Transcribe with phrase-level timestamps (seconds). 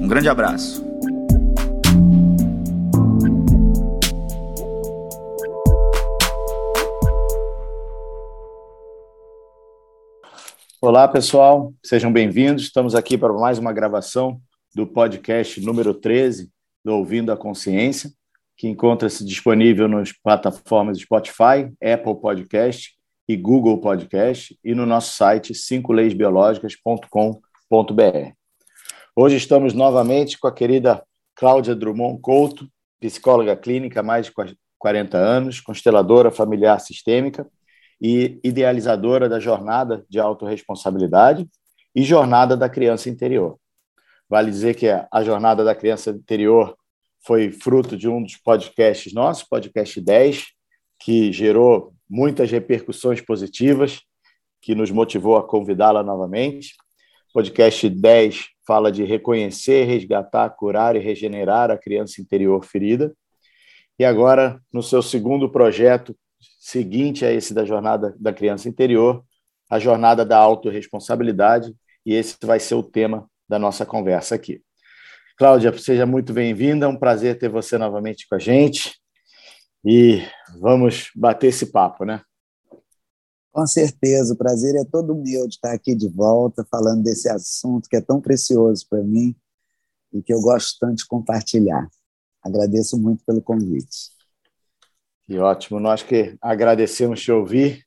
[0.00, 0.82] Um grande abraço.
[10.80, 12.62] Olá, pessoal, sejam bem-vindos.
[12.62, 14.40] Estamos aqui para mais uma gravação
[14.74, 16.50] do podcast número 13
[16.82, 18.10] do Ouvindo a Consciência,
[18.56, 22.94] que encontra-se disponível nas plataformas Spotify, Apple Podcast
[23.28, 28.39] e Google Podcast e no nosso site cincoleisbiológicas.com.br.
[29.16, 32.68] Hoje estamos novamente com a querida Cláudia Drummond Couto,
[33.00, 34.32] psicóloga clínica há mais de
[34.78, 37.44] 40 anos, consteladora familiar sistêmica
[38.00, 41.48] e idealizadora da jornada de autorresponsabilidade
[41.92, 43.58] e jornada da criança interior.
[44.28, 46.76] Vale dizer que a jornada da criança interior
[47.26, 50.44] foi fruto de um dos podcasts nossos, podcast 10,
[51.00, 54.02] que gerou muitas repercussões positivas,
[54.62, 56.74] que nos motivou a convidá-la novamente.
[57.32, 63.14] Podcast 10 fala de reconhecer, resgatar, curar e regenerar a criança interior ferida.
[63.98, 66.16] E agora, no seu segundo projeto,
[66.58, 69.24] seguinte a esse da jornada da criança interior,
[69.68, 74.62] a jornada da autorresponsabilidade, e esse vai ser o tema da nossa conversa aqui.
[75.36, 78.98] Cláudia, seja muito bem-vinda, é um prazer ter você novamente com a gente
[79.84, 80.22] e
[80.60, 82.22] vamos bater esse papo, né?
[83.52, 87.88] Com certeza, o prazer é todo meu de estar aqui de volta, falando desse assunto
[87.88, 89.34] que é tão precioso para mim
[90.12, 91.88] e que eu gosto tanto de compartilhar.
[92.42, 94.10] Agradeço muito pelo convite.
[95.24, 97.84] Que ótimo, nós que agradecemos te ouvir,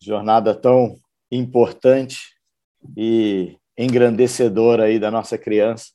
[0.00, 0.96] jornada tão
[1.30, 2.34] importante
[2.96, 5.86] e engrandecedora aí da nossa criança.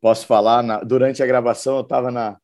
[0.00, 2.38] Posso falar, na, durante a gravação eu estava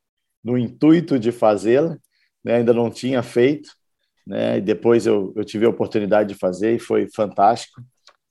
[0.45, 1.99] no intuito de fazê-la,
[2.45, 3.71] né, ainda não tinha feito,
[4.27, 7.83] né, e depois eu, eu tive a oportunidade de fazer e foi fantástico,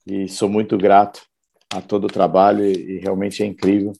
[0.06, 1.22] e sou muito grato
[1.72, 3.92] a todo o trabalho e, e realmente é incrível.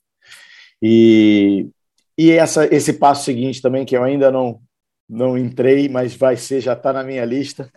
[0.81, 1.69] E,
[2.19, 4.61] e essa, esse passo seguinte também, que eu ainda não,
[5.09, 7.71] não entrei, mas vai ser, já está na minha lista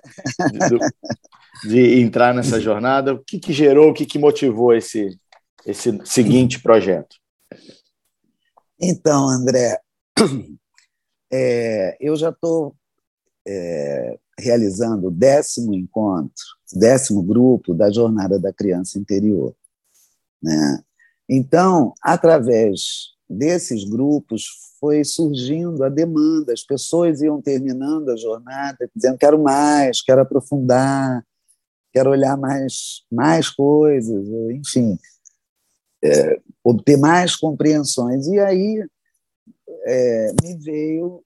[0.51, 3.13] de, de, entrar nessa jornada.
[3.13, 5.17] O que, que gerou, o que, que motivou esse,
[5.65, 7.15] esse seguinte projeto?
[8.81, 9.79] Então, André,
[11.31, 12.75] é, eu já estou
[13.47, 19.56] é, realizando o décimo encontro, décimo grupo da Jornada da Criança Interior.
[20.41, 20.83] Né?
[21.29, 24.45] Então, através desses grupos,
[24.79, 31.25] foi surgindo a demanda, as pessoas iam terminando a jornada dizendo: quero mais, quero aprofundar,
[31.91, 35.00] quero olhar mais, mais coisas, enfim,
[36.03, 38.27] é, obter mais compreensões.
[38.27, 38.85] E aí
[39.85, 41.23] é, me veio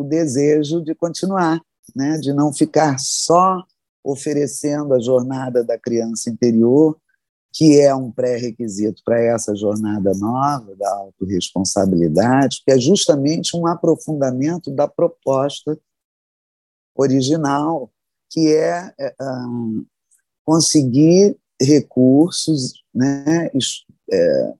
[0.00, 1.60] o desejo de continuar,
[1.94, 2.16] né?
[2.18, 3.62] de não ficar só
[4.02, 6.96] oferecendo a jornada da criança interior,
[7.52, 14.70] que é um pré-requisito para essa jornada nova da autorresponsabilidade, que é justamente um aprofundamento
[14.70, 15.78] da proposta
[16.94, 17.90] original,
[18.30, 19.84] que é, é um,
[20.46, 23.50] conseguir recursos, né,
[24.10, 24.54] é,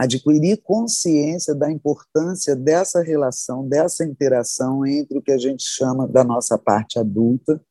[0.00, 6.24] adquirir consciência da importância dessa relação, dessa interação entre o que a gente chama da
[6.24, 7.62] nossa parte adulta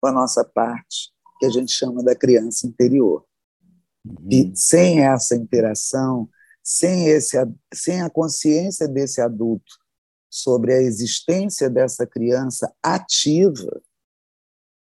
[0.00, 3.22] com a nossa parte que a gente chama da criança interior.
[4.02, 4.28] Uhum.
[4.30, 6.26] E sem essa interação,
[6.64, 7.36] sem, esse,
[7.74, 9.74] sem a consciência desse adulto
[10.30, 13.82] sobre a existência dessa criança ativa,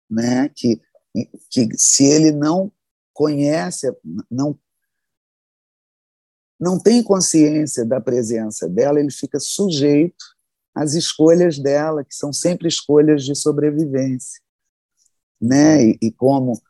[0.07, 0.79] né, que,
[1.49, 2.71] que se ele não
[3.11, 3.91] conhece,
[4.29, 4.55] não
[6.59, 10.23] não tem consciência da presença dela, ele fica sujeito
[10.73, 14.41] às escolhas dela, que são sempre escolhas de sobrevivência.
[15.41, 15.83] Né?
[15.83, 16.61] E, e como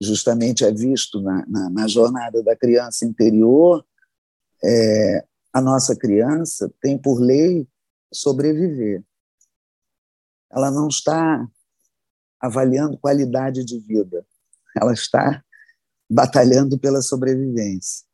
[0.00, 3.84] justamente é visto na, na, na jornada da criança interior,
[4.62, 7.66] é, a nossa criança tem por lei
[8.12, 9.02] sobreviver.
[10.50, 11.46] Ela não está
[12.40, 14.24] avaliando qualidade de vida,
[14.76, 15.44] ela está
[16.08, 18.07] batalhando pela sobrevivência.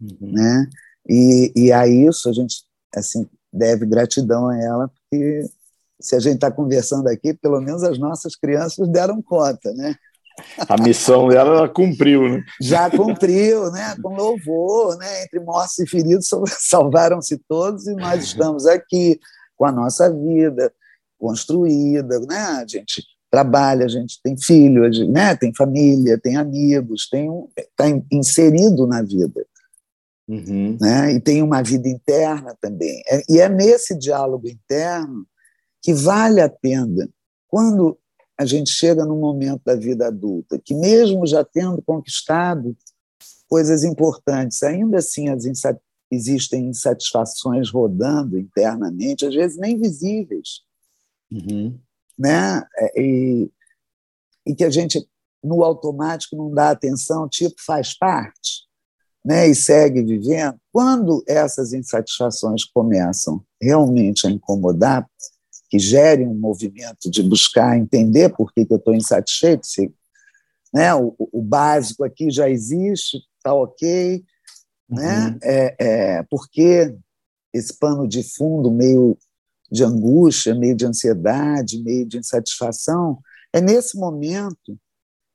[0.00, 0.32] Uhum.
[0.32, 0.70] Né?
[1.08, 2.64] E, e a isso a gente
[2.94, 5.44] assim deve gratidão a ela, porque
[6.00, 9.94] se a gente está conversando aqui, pelo menos as nossas crianças deram conta, né?
[10.68, 12.42] A missão dela ela cumpriu, né?
[12.60, 13.94] Já cumpriu, né?
[14.02, 15.24] Com louvor, né?
[15.24, 16.28] Entre mortos e feridos
[16.60, 19.20] salvaram-se todos e nós estamos aqui
[19.56, 20.72] com a nossa vida
[21.18, 22.36] construída, né?
[22.36, 25.36] A gente trabalha, a gente tem filho, gente, né?
[25.36, 29.46] Tem família, tem amigos, tem está inserido na vida.
[30.26, 30.78] Uhum.
[30.80, 31.14] Né?
[31.14, 33.02] E tem uma vida interna também.
[33.08, 35.26] É, e é nesse diálogo interno
[35.82, 37.08] que vale a pena,
[37.46, 37.98] quando
[38.38, 42.76] a gente chega num momento da vida adulta, que mesmo já tendo conquistado
[43.48, 45.78] coisas importantes, ainda assim as insat
[46.10, 50.60] existem insatisfações rodando internamente, às vezes nem visíveis,
[51.32, 51.78] uhum.
[52.16, 52.64] né?
[52.76, 53.50] É, e,
[54.46, 55.04] e que a gente
[55.42, 58.64] no automático não dá atenção, tipo faz parte,
[59.24, 59.48] né?
[59.48, 60.56] E segue vivendo.
[60.72, 65.08] Quando essas insatisfações começam realmente a incomodar,
[65.70, 69.92] que gere um movimento de buscar entender por que, que eu estou insatisfeito, se,
[70.72, 74.22] né, o, o, básico aqui já existe, está ok,
[74.88, 75.28] né?
[75.28, 75.38] Uhum.
[75.42, 76.94] É, é, porque
[77.52, 79.16] esse pano de fundo meio
[79.70, 83.18] de angústia, meio de ansiedade, meio de insatisfação,
[83.52, 84.78] é nesse momento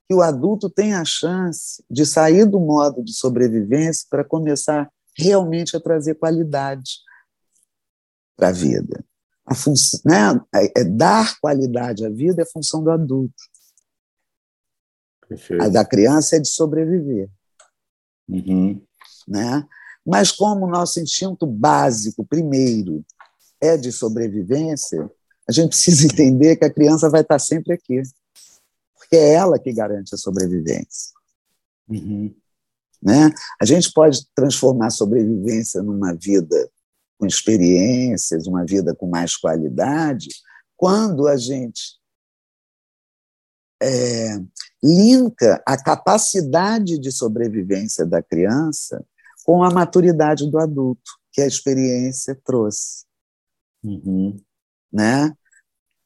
[0.10, 5.78] que o adulto tem a chance de sair do modo de sobrevivência para começar realmente
[5.78, 6.98] a trazer qualidade
[8.36, 9.06] para a vida
[9.50, 13.34] a função, né, é, é dar qualidade à vida é função do adulto.
[15.28, 15.64] Perfeito.
[15.64, 17.30] A da criança é de sobreviver.
[18.28, 18.80] Uhum.
[19.28, 19.68] Né?
[20.06, 23.04] Mas como o nosso instinto básico, primeiro,
[23.60, 25.10] é de sobrevivência,
[25.48, 28.04] a gente precisa entender que a criança vai estar sempre aqui.
[29.10, 31.14] Porque é ela que garante a sobrevivência.
[31.88, 32.36] Uhum.
[33.02, 33.34] Né?
[33.60, 36.70] A gente pode transformar a sobrevivência numa vida
[37.18, 40.30] com experiências, uma vida com mais qualidade,
[40.78, 41.98] quando a gente
[43.82, 44.38] é,
[44.84, 49.04] linka a capacidade de sobrevivência da criança
[49.44, 53.06] com a maturidade do adulto, que a experiência trouxe.
[53.84, 54.40] Uhum.
[54.92, 55.36] Né?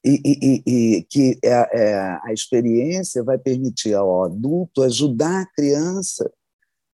[0.05, 6.29] E, e, e, que é, é, a experiência vai permitir ao adulto ajudar a criança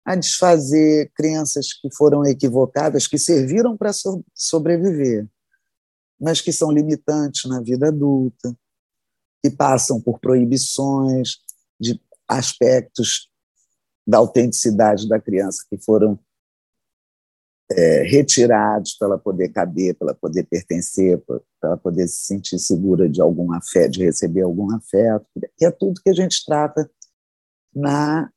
[0.05, 5.27] a desfazer crenças que foram equivocadas, que serviram para so sobreviver,
[6.19, 8.55] mas que são limitantes na vida adulta,
[9.41, 11.37] que passam por proibições
[11.79, 13.29] de aspectos
[14.05, 16.19] da autenticidade da criança que foram
[17.75, 22.59] é, retirados para ela poder caber, para ela poder pertencer, para ela poder se sentir
[22.59, 25.25] segura de algum afeto, de receber algum afeto,
[25.57, 26.89] que é tudo que a gente trata
[27.75, 28.29] na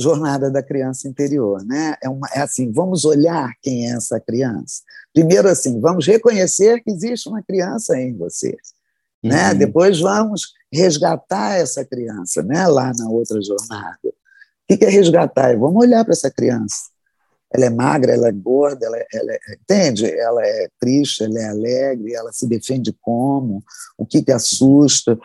[0.00, 1.94] jornada da criança interior, né?
[2.02, 4.82] É, uma, é assim, vamos olhar quem é essa criança.
[5.12, 8.56] Primeiro, assim, vamos reconhecer que existe uma criança em você,
[9.22, 9.52] né?
[9.52, 9.58] Uhum.
[9.58, 12.66] Depois vamos resgatar essa criança, né?
[12.66, 13.98] Lá na outra jornada.
[14.70, 15.56] O que é resgatar?
[15.58, 16.89] Vamos olhar para essa criança.
[17.52, 20.06] Ela é magra, ela é gorda, ela, é, ela é, entende?
[20.06, 23.62] Ela é triste, ela é alegre, ela se defende como,
[23.98, 25.18] o que que assusta,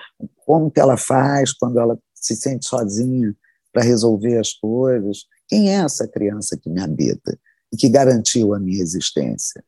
[0.46, 3.36] como que ela faz quando ela se sente sozinha
[3.72, 5.26] para resolver as coisas.
[5.48, 7.38] Quem é essa criança que me habita
[7.72, 9.64] e que garantiu a minha existência?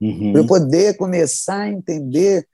[0.00, 0.32] Uhum.
[0.32, 2.46] Para eu poder começar a entender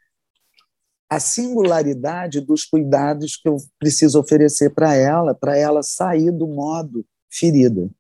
[1.11, 7.05] a singularidade dos cuidados que eu preciso oferecer para ela, para ela sair do modo
[7.29, 7.91] ferida.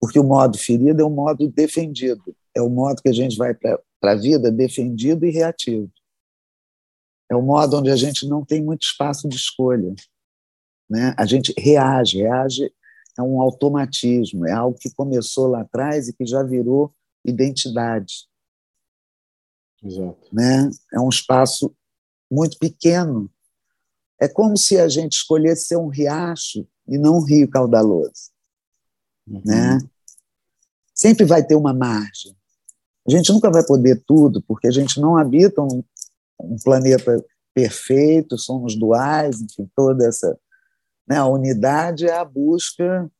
[0.00, 3.54] Porque o modo ferida é o modo defendido, é o modo que a gente vai
[3.54, 5.90] para a vida defendido e reativo.
[7.30, 9.94] É o modo onde a gente não tem muito espaço de escolha.
[10.88, 11.14] Né?
[11.18, 12.72] A gente reage, reage
[13.18, 18.28] é um automatismo, é algo que começou lá atrás e que já virou identidade.
[19.82, 20.28] Exato.
[20.32, 20.70] Né?
[20.92, 21.74] É um espaço
[22.30, 23.30] muito pequeno.
[24.20, 28.30] É como se a gente escolhesse ser um riacho e não um rio caudaloso.
[29.28, 29.42] Uhum.
[29.44, 29.78] Né?
[30.94, 32.36] Sempre vai ter uma margem.
[33.06, 35.82] A gente nunca vai poder tudo, porque a gente não habita um,
[36.40, 40.38] um planeta perfeito, somos duais, enfim, toda essa
[41.08, 41.16] né?
[41.16, 43.10] A unidade é a busca,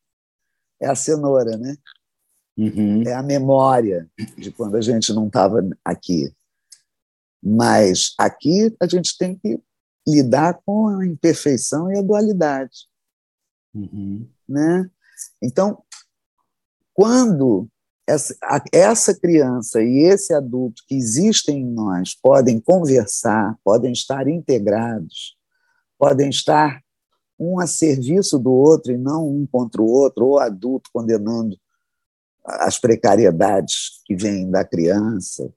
[0.80, 1.74] é a cenoura, né?
[2.56, 3.02] Uhum.
[3.06, 6.34] é a memória de quando a gente não estava aqui.
[7.40, 9.62] Mas aqui a gente tem que
[10.06, 12.88] lidar com a imperfeição e a dualidade.
[13.72, 14.28] Uhum.
[14.48, 14.90] Né?
[15.40, 15.84] Então,
[16.98, 17.68] quando
[18.08, 18.36] essa,
[18.72, 25.36] essa criança e esse adulto que existem em nós podem conversar, podem estar integrados,
[25.96, 26.82] podem estar
[27.38, 31.56] um a serviço do outro e não um contra o outro, ou adulto condenando
[32.44, 35.48] as precariedades que vêm da criança,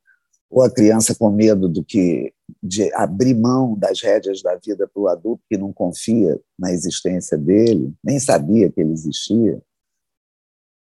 [0.47, 2.31] ou a criança com medo do que
[2.61, 7.35] de abrir mão das rédeas da vida para o adulto que não confia na existência
[7.35, 9.59] dele, nem sabia que ele existia.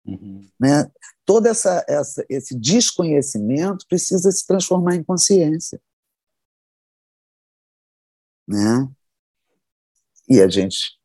[0.10, 0.48] Uhum.
[0.60, 0.90] Né?
[1.26, 5.80] Todo essa, essa, esse desconhecimento precisa se transformar em consciência.
[8.48, 8.90] Né?
[10.28, 10.98] E a gente,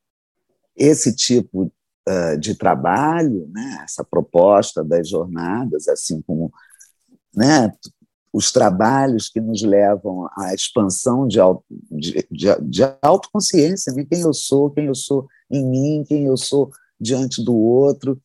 [0.76, 1.72] esse tipo
[2.08, 6.52] uh, de trabalho, né, essa proposta das jornadas, assim como
[7.34, 7.72] né,
[8.32, 11.38] os trabalhos que nos levam à expansão de,
[11.90, 14.04] de, de, de autoconsciência, né?
[14.04, 16.70] quem eu sou, quem eu sou em mim, quem eu sou
[17.00, 18.20] diante do outro,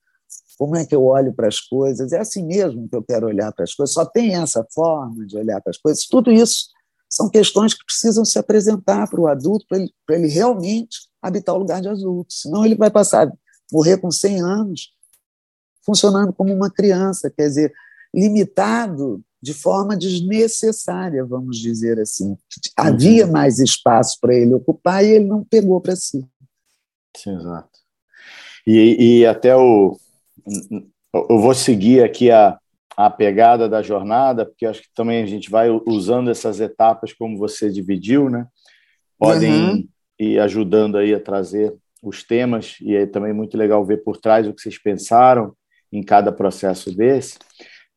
[0.60, 3.50] como é que eu olho para as coisas, é assim mesmo que eu quero olhar
[3.54, 6.68] para as coisas, só tem essa forma de olhar para as coisas, tudo isso
[7.10, 11.56] são questões que precisam se apresentar para o adulto, para ele, para ele realmente habitar
[11.56, 13.32] o lugar de adulto, senão ele vai passar,
[13.72, 14.94] morrer com 100 anos,
[15.86, 17.74] funcionando como uma criança, quer dizer,
[18.13, 22.38] limitado de forma desnecessária, vamos dizer assim.
[22.75, 23.32] Havia uhum.
[23.32, 26.28] mais espaço para ele ocupar e ele não pegou para si.
[27.16, 27.80] Sim, exato.
[28.68, 29.98] E, e até o.
[31.13, 32.58] Eu vou seguir aqui a,
[32.96, 37.38] a pegada da jornada, porque acho que também a gente vai usando essas etapas como
[37.38, 38.46] você dividiu, né?
[39.17, 39.88] Podem uhum.
[40.19, 44.48] ir ajudando aí a trazer os temas, e é também muito legal ver por trás
[44.48, 45.53] o que vocês pensaram
[45.91, 47.38] em cada processo desse.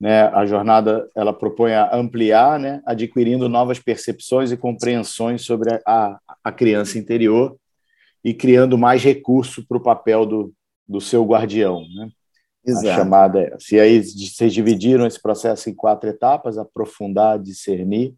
[0.01, 6.19] Né, a jornada ela propõe a ampliar, né, adquirindo novas percepções e compreensões sobre a,
[6.43, 7.57] a criança interior
[8.25, 10.53] e criando mais recurso para o papel do,
[10.89, 11.87] do seu guardião.
[11.95, 12.09] Né?
[12.65, 12.89] Exato.
[12.89, 13.75] A chamada é essa.
[13.75, 18.15] E aí vocês dividiram esse processo em quatro etapas: aprofundar, discernir,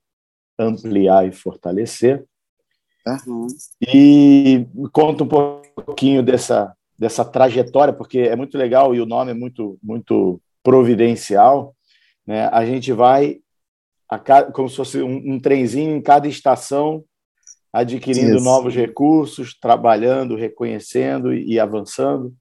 [0.58, 2.24] ampliar e fortalecer.
[3.06, 3.46] Uhum.
[3.82, 9.34] E conta um pouquinho dessa, dessa trajetória, porque é muito legal e o nome é
[9.34, 11.74] muito, muito providencial,
[12.26, 12.48] né?
[12.48, 13.40] A gente vai
[14.08, 17.04] a cada, como se fosse um, um trenzinho em cada estação,
[17.72, 18.44] adquirindo Isso.
[18.44, 22.32] novos recursos, trabalhando, reconhecendo e, e avançando.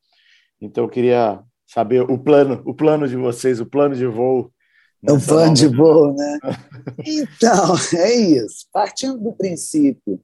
[0.62, 1.42] Então eu queria
[1.74, 4.54] saber o plano, o plano de vocês, o plano de voo.
[5.02, 6.40] O plano de voo, né?
[7.04, 8.68] então, é isso.
[8.72, 10.24] Partindo do princípio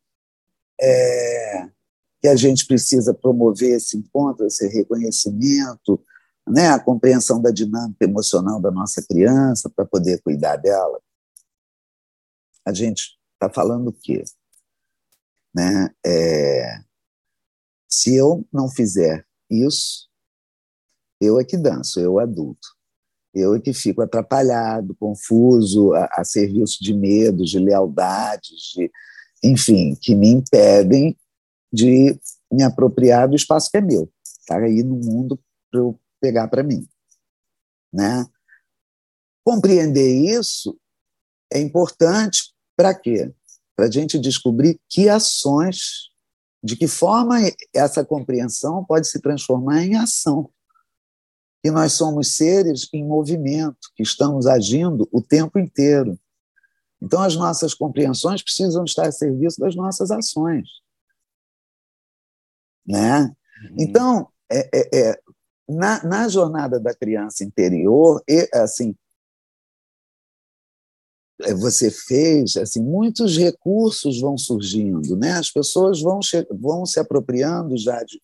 [0.80, 1.68] é,
[2.22, 6.02] que a gente precisa promover esse encontro, esse reconhecimento,
[6.48, 11.02] né, a compreensão da dinâmica emocional da nossa criança para poder cuidar dela.
[12.66, 14.24] A gente está falando o quê?
[15.54, 15.90] Né?
[16.06, 16.80] É,
[17.88, 20.09] se eu não fizer isso,
[21.20, 22.68] eu é que danço, eu adulto.
[23.34, 28.92] Eu é que fico atrapalhado, confuso, a, a serviço de medos, de lealdades, de,
[29.44, 31.18] enfim, que me impedem
[31.72, 32.20] de
[32.52, 34.12] me apropriar do espaço que é meu.
[34.48, 36.88] Tá aí no mundo para eu pegar para mim.
[37.94, 38.26] Né?
[39.44, 40.78] Compreender isso
[41.52, 43.32] é importante para quê?
[43.76, 46.10] Para a gente descobrir que ações,
[46.64, 47.38] de que forma
[47.74, 50.52] essa compreensão pode se transformar em ação.
[51.62, 56.18] Que nós somos seres em movimento, que estamos agindo o tempo inteiro.
[57.02, 60.68] Então, as nossas compreensões precisam estar a serviço das nossas ações.
[62.86, 63.24] Né?
[63.24, 63.76] Uhum.
[63.78, 65.22] Então, é, é, é,
[65.68, 68.96] na, na jornada da criança interior, e, assim,
[71.42, 75.34] é, você fez, assim, muitos recursos vão surgindo, né?
[75.34, 76.20] As pessoas vão,
[76.52, 78.22] vão se apropriando já de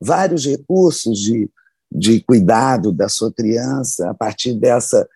[0.00, 1.48] vários recursos de,
[1.90, 5.08] de cuidado da sua criança a partir dessa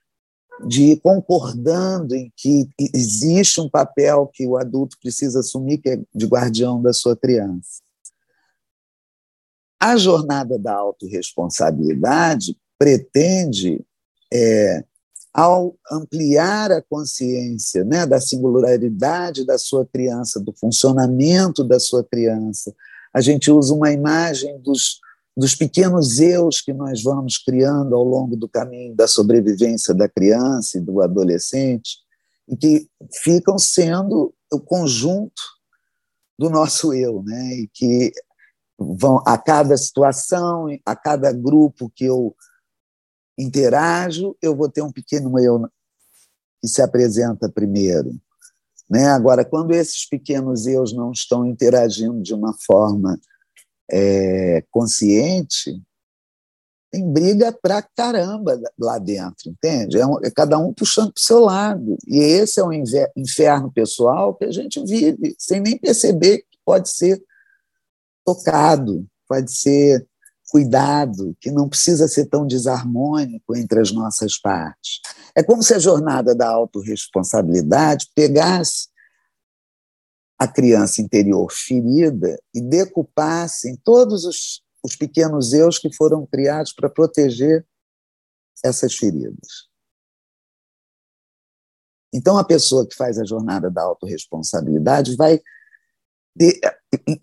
[0.67, 6.01] de ir concordando em que existe um papel que o adulto precisa assumir que é
[6.15, 7.81] de guardião da sua criança.
[9.81, 13.85] A jornada da autorresponsabilidade pretende,
[14.33, 14.85] é,
[15.35, 22.73] ao ampliar a consciência né, da singularidade da sua criança, do funcionamento da sua criança,
[23.13, 25.01] a gente usa uma imagem dos,
[25.37, 30.79] dos pequenos eus que nós vamos criando ao longo do caminho da sobrevivência da criança
[30.79, 31.99] e do adolescente,
[32.49, 32.89] e que
[33.23, 35.43] ficam sendo o conjunto
[36.39, 37.55] do nosso eu, né?
[37.55, 38.13] e que
[38.79, 42.35] vão a cada situação, a cada grupo que eu
[43.39, 45.67] interajo, eu vou ter um pequeno eu
[46.61, 48.15] que se apresenta primeiro.
[48.91, 49.07] Né?
[49.07, 53.19] Agora, quando esses pequenos eus não estão interagindo de uma forma
[53.93, 55.81] é, consciente,
[56.91, 59.99] tem briga pra caramba lá dentro, entende?
[59.99, 61.97] É, um, é cada um puxando para o seu lado.
[62.07, 62.73] E esse é um
[63.17, 67.23] inferno pessoal que a gente vive, sem nem perceber que pode ser
[68.25, 70.07] tocado, pode ser
[70.51, 75.01] cuidado, que não precisa ser tão desarmônico entre as nossas partes.
[75.35, 78.92] É como se a jornada da autorresponsabilidade pegasse
[80.43, 86.73] a criança interior ferida e decupasse em todos os, os pequenos eus que foram criados
[86.73, 87.65] para proteger
[88.65, 89.69] essas feridas.
[92.13, 95.41] Então, a pessoa que faz a jornada da autorresponsabilidade vai
[96.35, 96.61] de,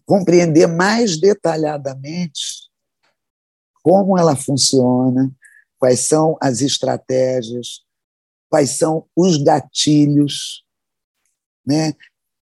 [0.06, 2.70] compreender mais detalhadamente
[3.84, 5.30] como ela funciona,
[5.78, 7.84] quais são as estratégias,
[8.50, 10.66] quais são os gatilhos,
[11.66, 11.94] né?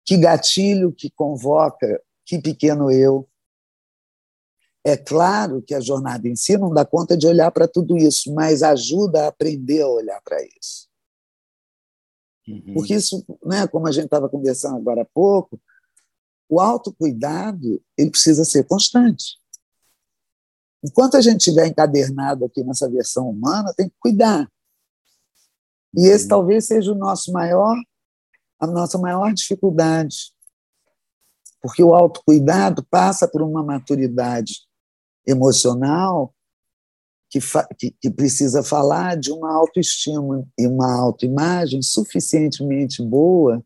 [0.05, 3.27] Que gatilho que convoca que pequeno eu.
[4.83, 8.33] É claro que a jornada em si não dá conta de olhar para tudo isso,
[8.33, 10.89] mas ajuda a aprender a olhar para isso.
[12.47, 12.73] Uhum.
[12.73, 15.61] Porque isso, né, como a gente estava conversando agora há pouco,
[16.49, 19.39] o autocuidado ele precisa ser constante.
[20.83, 24.51] Enquanto a gente estiver encadernado aqui nessa versão humana, tem que cuidar.
[25.95, 26.29] E esse uhum.
[26.29, 27.75] talvez seja o nosso maior,
[28.61, 30.31] a nossa maior dificuldade.
[31.61, 34.61] Porque o autocuidado passa por uma maturidade
[35.25, 36.33] emocional
[37.29, 37.39] que,
[37.77, 43.63] que, que precisa falar de uma autoestima e uma autoimagem suficientemente boa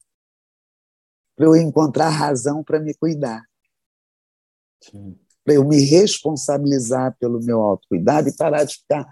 [1.36, 3.44] para eu encontrar razão para me cuidar.
[5.44, 9.06] Para eu me responsabilizar pelo meu autocuidado e parar de ficar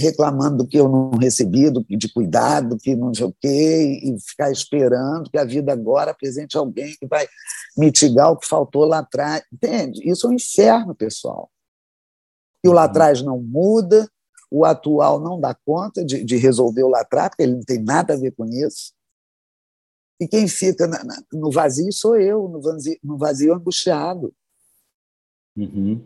[0.00, 4.20] reclamando do que eu não recebi, do, de cuidado, que não sei o quê, e
[4.20, 7.28] ficar esperando que a vida agora apresente alguém que vai
[7.76, 9.44] mitigar o que faltou lá atrás.
[9.52, 10.00] Entende?
[10.08, 11.50] Isso é um inferno, pessoal.
[12.64, 12.88] E o lá uhum.
[12.88, 14.10] atrás não muda,
[14.50, 17.82] o atual não dá conta de, de resolver o lá atrás, porque ele não tem
[17.82, 18.92] nada a ver com isso.
[20.20, 24.34] E quem fica na, na, no vazio sou eu, no vazio, no vazio angustiado.
[25.56, 26.04] Uhum.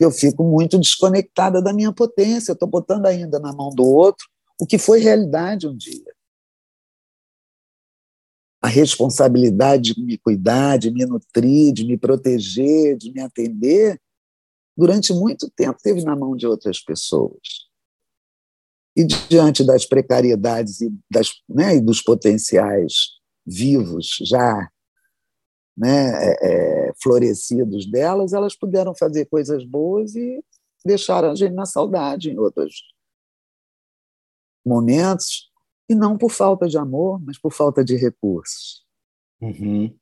[0.00, 4.26] Eu fico muito desconectada da minha potência, estou botando ainda na mão do outro
[4.58, 6.14] o que foi realidade um dia.
[8.62, 14.00] A responsabilidade de me cuidar, de me nutrir, de me proteger, de me atender,
[14.76, 17.68] durante muito tempo teve na mão de outras pessoas.
[18.96, 24.70] E diante das precariedades e, das, né, e dos potenciais vivos já
[25.76, 30.44] né, é, é, florescidos delas, elas puderam fazer coisas boas e
[30.84, 32.82] deixaram a gente na saudade em outros
[34.64, 35.50] momentos,
[35.88, 38.84] e não por falta de amor, mas por falta de recursos.
[39.40, 39.92] Uhum.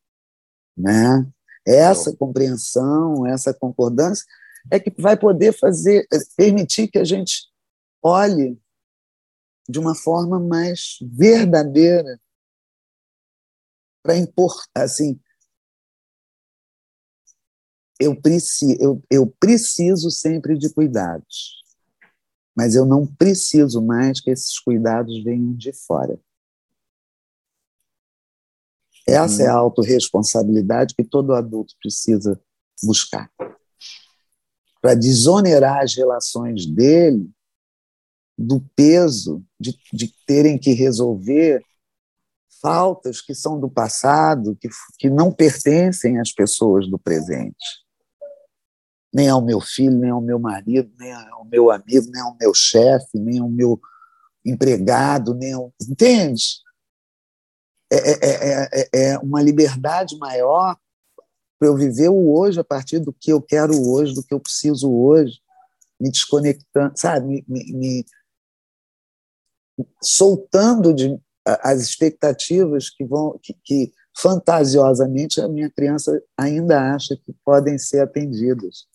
[0.76, 1.26] Né?
[1.66, 4.24] Essa compreensão, essa concordância
[4.70, 7.48] é que vai poder fazer, permitir que a gente
[8.02, 8.61] olhe
[9.68, 12.20] de uma forma mais verdadeira
[14.02, 15.20] para impor, assim,
[17.98, 21.62] eu preciso, eu, eu preciso sempre de cuidados,
[22.56, 26.18] mas eu não preciso mais que esses cuidados venham de fora.
[29.06, 29.61] Essa é a uhum.
[29.61, 32.38] autorresponsabilidade que todo adulto precisa
[32.82, 33.30] buscar
[34.80, 37.28] para desonerar as relações dele
[38.37, 41.62] do peso de, de terem que resolver
[42.61, 47.56] faltas que são do passado, que, que não pertencem às pessoas do presente.
[49.12, 52.53] Nem ao meu filho, nem ao meu marido, nem ao meu amigo, nem ao meu
[52.55, 53.81] chefe, nem ao meu
[54.44, 55.73] empregado, nem ao.
[55.88, 56.61] Entende?
[57.90, 60.77] É, é, é, é uma liberdade maior
[61.59, 64.38] para eu viver o hoje a partir do que eu quero hoje, do que eu
[64.38, 65.40] preciso hoje,
[65.99, 68.07] me desconectando, sabe, me, me, me
[70.03, 77.33] soltando de, as expectativas que vão que, que, fantasiosamente a minha criança ainda acha que
[77.44, 78.87] podem ser atendidas.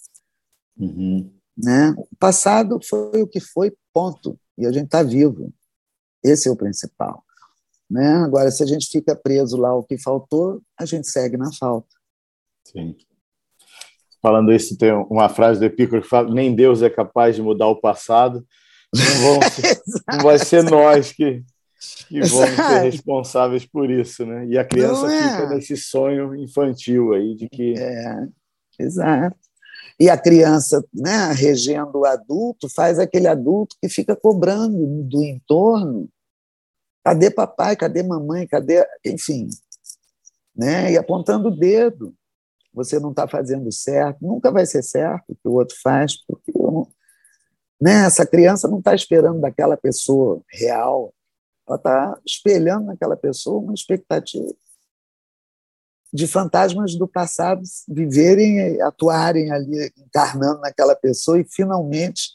[0.77, 1.31] Uhum.
[1.57, 1.93] Né?
[1.97, 4.39] O passado foi o que foi, ponto.
[4.57, 5.53] E a gente está vivo.
[6.23, 7.23] Esse é o principal.
[7.89, 8.15] Né?
[8.17, 11.87] Agora, se a gente fica preso lá o que faltou, a gente segue na falta.
[12.65, 12.95] Sim.
[14.21, 17.67] Falando isso, tem uma frase do Epicuro que fala: nem Deus é capaz de mudar
[17.67, 18.45] o passado.
[18.93, 21.43] Não, ser, não vai ser nós que,
[22.07, 24.47] que vamos ser responsáveis por isso, né?
[24.47, 25.29] E a criança é.
[25.29, 27.73] fica nesse sonho infantil aí de que.
[27.77, 28.27] É,
[28.79, 29.37] exato.
[29.99, 36.09] E a criança, né, regendo o adulto, faz aquele adulto que fica cobrando do entorno:
[37.03, 38.85] cadê papai, cadê mamãe, cadê.
[39.05, 39.47] Enfim.
[40.55, 40.91] Né?
[40.91, 42.13] E apontando o dedo
[42.73, 46.51] você não está fazendo certo, nunca vai ser certo o que o outro faz, porque
[46.55, 46.87] não,
[47.79, 51.13] né, essa criança não está esperando daquela pessoa real,
[51.67, 54.53] ela está espelhando naquela pessoa uma expectativa.
[56.13, 62.33] De fantasmas do passado viverem, atuarem ali, encarnando naquela pessoa e finalmente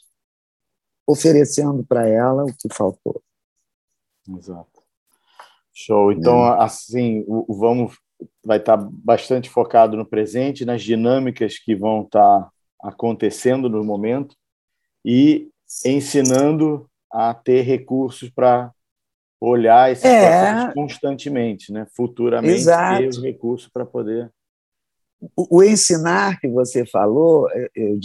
[1.07, 3.23] oferecendo para ela o que faltou.
[4.37, 4.83] Exato.
[5.73, 6.11] Show.
[6.11, 6.63] Então, é.
[6.63, 7.97] assim, o, vamos
[8.43, 13.81] vai estar tá bastante focado no presente, nas dinâmicas que vão estar tá acontecendo no
[13.83, 14.35] momento
[15.05, 15.49] e
[15.85, 18.73] ensinando a ter recursos para
[19.41, 20.19] olhar esses é.
[20.19, 21.87] processos constantemente, né?
[21.95, 22.99] Futuramente Exato.
[22.99, 24.31] ter o recurso para poder
[25.35, 27.99] o, ensinar que você falou, eu, eu,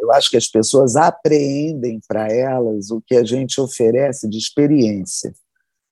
[0.00, 5.34] eu, acho que as pessoas apreendem para elas o que a gente oferece de experiência,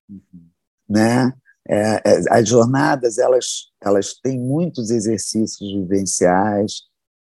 [0.09, 0.48] uhum.
[0.88, 1.33] né?
[1.68, 6.83] É, é, as jornadas elas elas têm muitos exercícios vivenciais,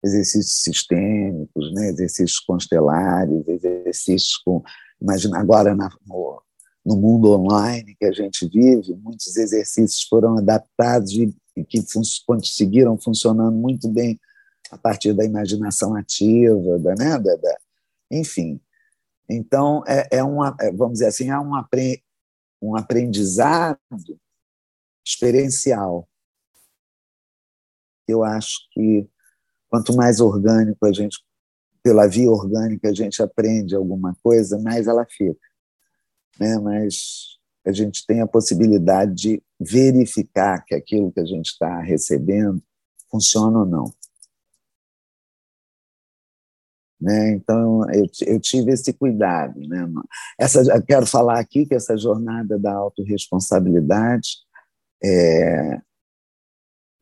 [0.04, 1.88] exercícios sistêmicos, né?
[1.90, 4.62] exercícios constelares, exercícios com
[5.00, 6.42] imagina agora na, no,
[6.84, 12.98] no mundo online que a gente vive, muitos exercícios foram adaptados e, que fun conseguiram
[12.98, 14.20] funcionando muito bem
[14.70, 17.58] a partir da imaginação ativa, da, né, da, da
[18.10, 18.60] enfim.
[19.28, 22.02] Então, é, é uma, é, vamos dizer assim, é um, apre
[22.60, 23.78] um aprendizado
[25.06, 26.08] experiencial.
[28.06, 29.08] Eu acho que
[29.68, 31.18] quanto mais orgânico a gente,
[31.82, 35.38] pela via orgânica, a gente aprende alguma coisa, mais ela fica
[36.38, 36.58] né?
[36.58, 42.62] mas a gente tem a possibilidade de verificar que aquilo que a gente está recebendo
[43.10, 43.92] funciona ou não.
[47.00, 47.32] Né?
[47.32, 49.58] Então, eu, eu tive esse cuidado.
[49.60, 49.86] Né?
[50.38, 54.38] Essa, quero falar aqui que essa jornada da autorresponsabilidade
[55.02, 55.80] é,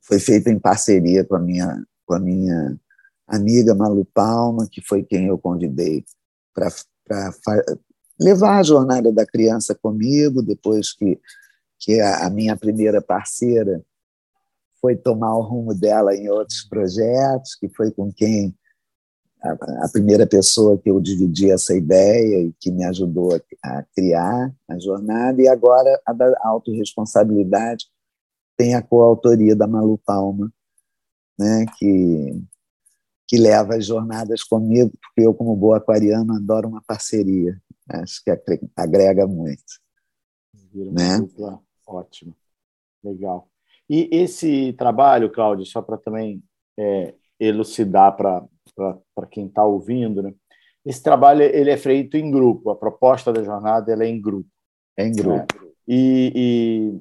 [0.02, 2.80] foi feita em parceria com a minha, com a minha
[3.26, 6.04] amiga Malu Palma, que foi quem eu convidei
[6.52, 6.68] para
[8.22, 11.20] levar a jornada da criança comigo, depois que,
[11.78, 13.82] que a, minha primeira parceira
[14.80, 18.54] foi tomar o rumo dela em outros projetos, que foi com quem
[19.42, 19.52] a,
[19.84, 23.40] a primeira pessoa que eu dividi essa ideia e que me ajudou a,
[23.78, 27.86] a criar a jornada, e agora a da autorresponsabilidade
[28.56, 30.52] tem a coautoria da Malu Palma,
[31.38, 32.42] né, que
[33.32, 37.58] que leva as jornadas comigo, porque eu, como boa aquariano, adoro uma parceria.
[37.88, 38.30] Acho que
[38.76, 39.80] agrega muito.
[40.74, 41.18] né?
[41.18, 41.58] Dupla.
[41.86, 42.36] Ótimo.
[43.02, 43.48] Legal.
[43.88, 46.42] E esse trabalho, Cláudio, só para também
[46.78, 50.34] é, elucidar para quem está ouvindo, né?
[50.84, 54.50] esse trabalho ele é feito em grupo, a proposta da jornada ela é em grupo.
[54.94, 55.38] É em grupo.
[55.38, 55.46] Né?
[55.88, 57.00] E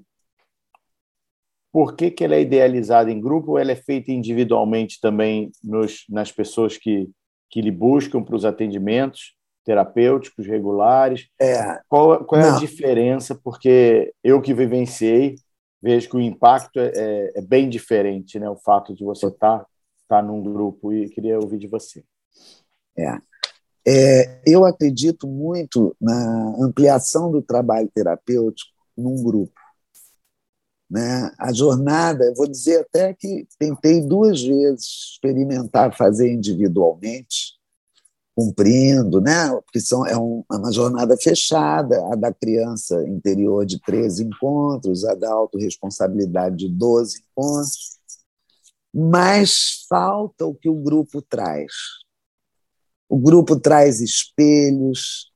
[1.71, 6.03] por que, que ela é idealizada em grupo ou ela é feita individualmente também nos,
[6.09, 7.09] nas pessoas que,
[7.49, 11.27] que lhe buscam para os atendimentos terapêuticos regulares?
[11.39, 12.57] É, qual, qual é não.
[12.57, 13.39] a diferença?
[13.41, 15.35] Porque eu que vivenciei,
[15.81, 18.49] vejo que o impacto é, é, é bem diferente, né?
[18.49, 19.65] o fato de você estar tá,
[20.07, 22.03] tá num grupo, e queria ouvir de você.
[22.97, 23.17] É.
[23.87, 29.60] É, eu acredito muito na ampliação do trabalho terapêutico num grupo.
[30.91, 31.31] Né?
[31.39, 37.53] A jornada, eu vou dizer até que tentei duas vezes experimentar fazer individualmente,
[38.35, 39.49] cumprindo, né?
[39.63, 45.05] porque são, é, um, é uma jornada fechada, a da criança interior de 13 encontros,
[45.05, 47.97] a da autorresponsabilidade de 12 encontros,
[48.93, 51.71] mas falta o que o grupo traz.
[53.07, 55.31] O grupo traz espelhos,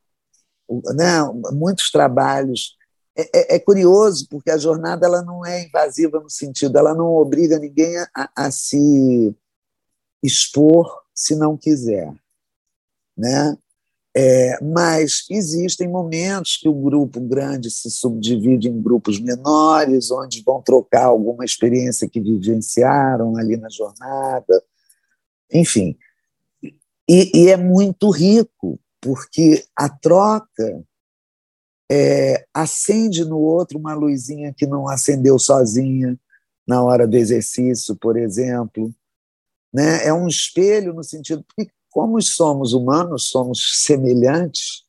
[0.96, 1.24] né?
[1.54, 2.76] muitos trabalhos
[3.18, 7.14] é, é, é, curioso porque a jornada ela não é invasiva no sentido, ela não
[7.14, 9.34] obriga ninguém a, a se
[10.22, 12.14] expor se não quiser,
[13.18, 13.58] né?
[14.18, 20.62] É, mas existem momentos que o grupo grande se subdivide em grupos menores, onde vão
[20.62, 24.64] trocar alguma experiência que vivenciaram ali na jornada,
[25.52, 25.98] enfim.
[27.08, 30.82] E, e é muito rico, porque a troca
[31.92, 36.18] é, acende no outro uma luzinha que não acendeu sozinha
[36.68, 38.94] na hora do exercício, por exemplo.
[39.74, 40.06] Né?
[40.06, 44.84] É um espelho no sentido porque como somos humanos, somos semelhantes,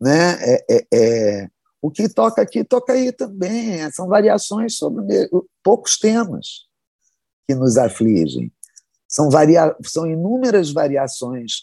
[0.00, 0.32] né?
[0.42, 1.48] É, é, é,
[1.80, 3.88] o que toca aqui toca aí também.
[3.92, 5.30] São variações sobre
[5.62, 6.66] poucos temas
[7.46, 8.52] que nos afligem.
[9.06, 9.76] São, varia...
[9.84, 11.62] São inúmeras variações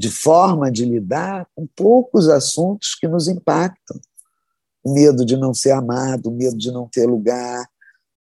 [0.00, 4.00] de forma de lidar com poucos assuntos que nos impactam.
[4.82, 7.68] O medo de não ser amado, o medo de não ter lugar,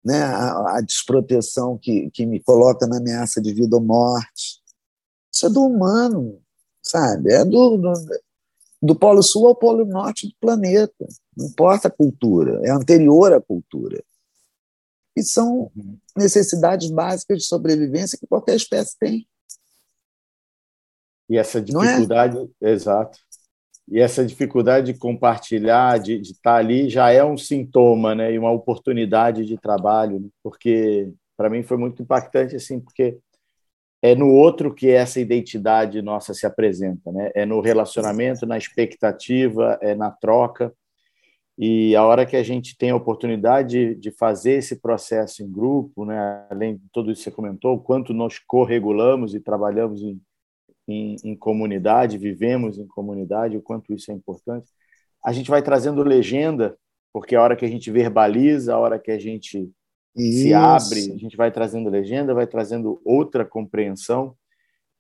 [0.04, 0.22] né?
[0.22, 4.60] a, a desproteção que, que me coloca na ameaça de vida ou morte.
[5.34, 6.42] Isso é do humano,
[6.84, 7.32] sabe?
[7.32, 7.94] É do, do,
[8.82, 11.08] do Polo Sul ao Polo Norte do planeta.
[11.38, 14.04] Não importa a cultura, é anterior à cultura.
[15.16, 15.98] que são uhum.
[16.18, 19.26] necessidades básicas de sobrevivência que qualquer espécie tem.
[21.30, 21.62] E essa é?
[21.62, 22.72] dificuldade, é?
[22.72, 23.20] exato.
[23.88, 28.32] E essa dificuldade de compartilhar, de, de, estar ali, já é um sintoma, né?
[28.32, 30.30] E uma oportunidade de trabalho, né?
[30.44, 33.18] porque para mim foi muito impactante, assim, porque
[34.02, 37.32] é no outro que essa identidade nossa se apresenta, né?
[37.36, 40.74] É no relacionamento, na expectativa, é na troca.
[41.58, 46.06] E a hora que a gente tem a oportunidade de fazer esse processo em grupo,
[46.06, 46.46] né?
[46.50, 50.22] Além de tudo isso que você comentou, o quanto nós corregulamos e trabalhamos em,
[50.90, 54.70] em, em comunidade, vivemos em comunidade, o quanto isso é importante.
[55.24, 56.78] A gente vai trazendo legenda,
[57.14, 59.70] porque a hora que a gente verbaliza, a hora que a gente
[60.16, 60.42] isso.
[60.42, 64.36] se abre, a gente vai trazendo legenda, vai trazendo outra compreensão,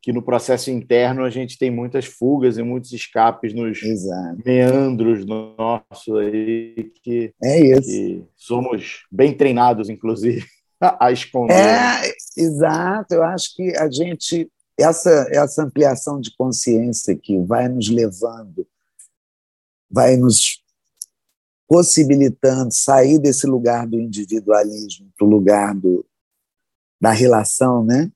[0.01, 4.41] que no processo interno a gente tem muitas fugas e muitos escapes nos Exato.
[4.45, 7.81] meandros nosso aí, que, é isso.
[7.81, 10.45] que somos bem treinados, inclusive,
[10.79, 11.55] a esconder.
[11.55, 14.49] É, exato, eu acho que a gente,
[14.81, 18.67] essa, essa ampliação de consciência que vai nos levando,
[19.89, 20.63] vai nos
[21.67, 26.05] possibilitando sair desse lugar do individualismo para o lugar do,
[26.99, 28.11] da relação, né?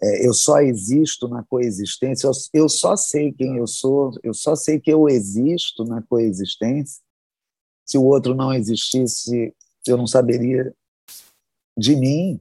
[0.00, 4.54] É, eu só existo na coexistência, eu, eu só sei quem eu sou, eu só
[4.54, 7.02] sei que eu existo na coexistência.
[7.84, 9.54] Se o outro não existisse,
[9.86, 10.72] eu não saberia
[11.76, 12.40] de mim,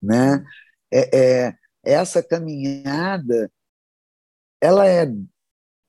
[0.00, 0.44] né?
[0.92, 3.50] É, é, essa caminhada,
[4.60, 5.06] ela é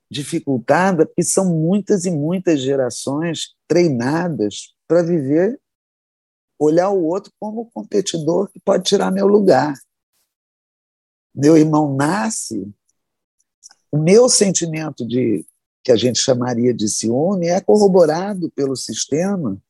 [0.09, 5.59] dificultada, porque são muitas e muitas gerações treinadas para viver,
[6.59, 9.73] olhar o outro como competidor que pode tirar meu lugar.
[11.33, 12.69] Meu irmão nasce,
[13.89, 15.45] o meu sentimento de
[15.83, 19.61] que a gente chamaria de ciúme é corroborado pelo sistema,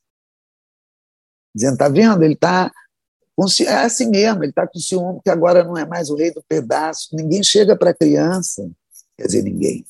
[1.54, 2.24] dizendo, tá vendo?
[2.24, 2.72] Ele está
[3.62, 6.44] é assim mesmo, ele está com ciúme que agora não é mais o rei do
[6.44, 7.16] pedaço.
[7.16, 8.70] Ninguém chega para a criança,
[9.18, 9.86] quer dizer, ninguém.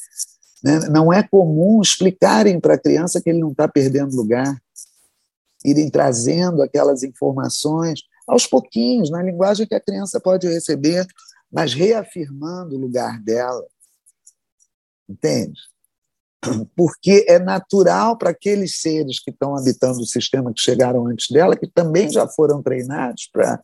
[0.64, 0.80] Né?
[0.90, 4.62] Não é comum explicarem para a criança que ele não está perdendo lugar,
[5.66, 11.06] irem trazendo aquelas informações aos pouquinhos, na linguagem que a criança pode receber,
[11.52, 13.66] mas reafirmando o lugar dela.
[15.10, 15.60] Entende?
[16.76, 21.56] Porque é natural para aqueles seres que estão habitando o sistema que chegaram antes dela,
[21.56, 23.64] que também já foram treinados para.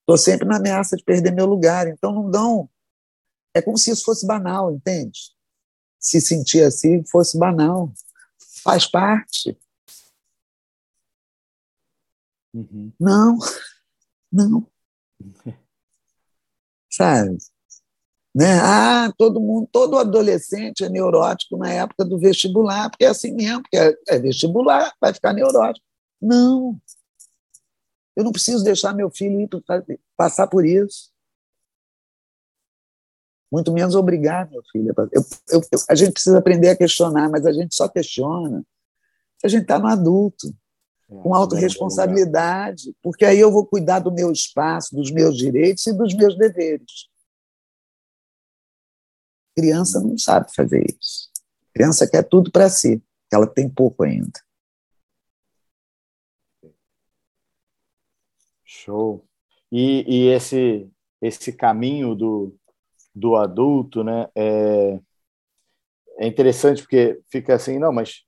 [0.00, 2.70] Estou sempre na ameaça de perder meu lugar, então não dão.
[3.54, 5.18] É como se isso fosse banal, entende?
[5.98, 7.92] se sentir assim fosse banal.
[8.62, 9.58] Faz parte.
[12.54, 12.92] Uhum.
[12.98, 13.38] Não,
[14.32, 14.70] não.
[16.90, 17.36] Sabe?
[18.34, 18.58] Né?
[18.60, 23.62] Ah, todo mundo, todo adolescente é neurótico na época do vestibular, porque é assim mesmo,
[23.62, 25.84] porque é, é vestibular, vai ficar neurótico.
[26.20, 26.78] Não.
[28.14, 29.48] Eu não preciso deixar meu filho ir
[30.16, 31.10] passar por isso
[33.50, 34.94] muito menos obrigar meu filho.
[34.96, 38.64] Eu, eu, eu, a gente precisa aprender a questionar, mas a gente só questiona
[39.38, 44.12] se a gente está no adulto, é, com autorresponsabilidade, porque aí eu vou cuidar do
[44.12, 47.08] meu espaço, dos meus direitos e dos meus deveres.
[49.58, 51.28] Criança não sabe fazer isso.
[51.74, 54.40] Criança quer tudo para si, ela tem pouco ainda.
[58.64, 59.26] Show.
[59.72, 60.88] E, e esse,
[61.20, 62.56] esse caminho do,
[63.12, 64.28] do adulto, né?
[64.32, 65.00] É,
[66.18, 68.22] é interessante porque fica assim, não, mas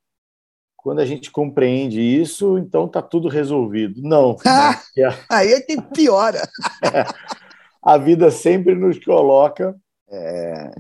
[0.77, 4.03] quando a gente compreende isso, então tá tudo resolvido.
[4.03, 4.37] Não.
[4.97, 5.09] né?
[5.31, 6.43] Aí é que piora.
[6.83, 7.05] É,
[7.81, 10.73] a vida sempre nos coloca é,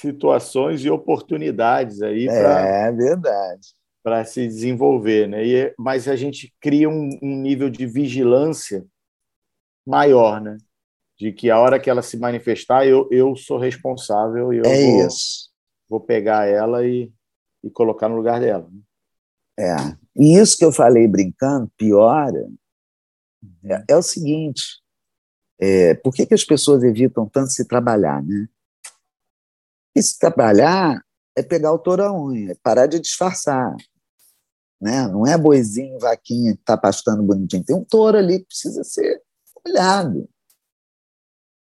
[0.00, 3.68] situações e oportunidades aí para é verdade
[4.02, 5.46] para se desenvolver, né?
[5.46, 8.86] E, mas a gente cria um, um nível de vigilância
[9.86, 10.56] maior, né?
[11.20, 14.90] de que a hora que ela se manifestar, eu, eu sou responsável e eu é
[14.90, 15.50] vou, isso.
[15.86, 17.12] vou pegar ela e,
[17.62, 18.66] e colocar no lugar dela.
[19.58, 19.76] É.
[20.16, 22.48] E isso que eu falei brincando, piora,
[23.62, 24.62] é, é o seguinte:
[25.60, 28.22] é, por que, que as pessoas evitam tanto se trabalhar?
[28.22, 28.48] Né?
[29.94, 31.02] E se trabalhar
[31.36, 33.74] é pegar o touro à unha, é parar de disfarçar.
[34.80, 35.06] Né?
[35.08, 37.64] Não é boizinho, vaquinha que está pastando bonitinho.
[37.64, 39.22] Tem um touro ali que precisa ser
[39.66, 40.28] olhado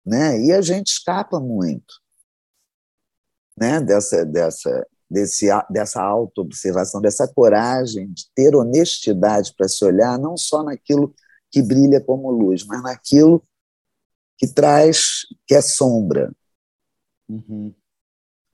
[0.09, 0.41] né?
[0.41, 2.01] E a gente escapa muito,
[3.57, 3.81] né?
[3.81, 10.63] Dessa dessa desse dessa autoobservação, dessa coragem de ter honestidade para se olhar não só
[10.63, 11.15] naquilo
[11.51, 13.47] que brilha como luz, mas naquilo
[14.39, 16.33] que traz que é sombra.
[17.29, 17.75] Uhum.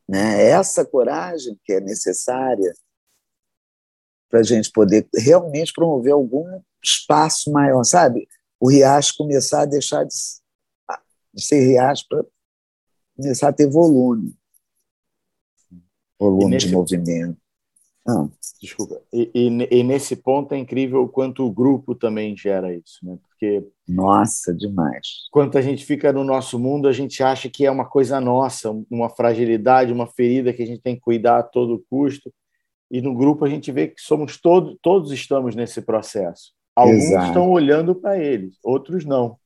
[0.08, 0.48] Né?
[0.48, 2.72] Essa coragem que é necessária
[4.28, 8.28] para a gente poder realmente promover algum espaço maior, sabe?
[8.60, 10.14] O riacho começar a deixar de,
[11.32, 12.24] de ser riacho para
[13.16, 14.36] começar a ter volume
[16.18, 16.66] volume nesse...
[16.66, 17.40] de movimento.
[18.06, 18.28] Ah.
[18.60, 19.00] Desculpa.
[19.12, 23.18] E, e, e, nesse ponto é incrível o quanto o grupo também gera isso, né?
[23.28, 25.28] Porque nossa, demais.
[25.30, 28.70] Quando a gente fica no nosso mundo, a gente acha que é uma coisa nossa,
[28.90, 32.32] uma fragilidade, uma ferida que a gente tem que cuidar a todo custo.
[32.90, 36.52] E no grupo a gente vê que somos todos, todos estamos nesse processo.
[36.76, 37.26] Alguns Exato.
[37.26, 39.38] estão olhando para eles, outros não.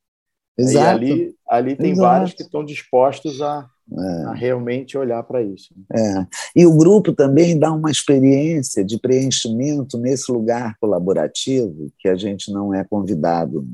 [0.59, 1.05] Exato.
[1.05, 2.09] E ali, ali tem Exato.
[2.09, 3.69] vários que estão dispostos a.
[3.97, 5.75] a realmente olhar para isso.
[5.93, 6.27] É.
[6.55, 12.53] E o grupo também dá uma experiência de preenchimento nesse lugar colaborativo que a gente
[12.53, 13.67] não é convidado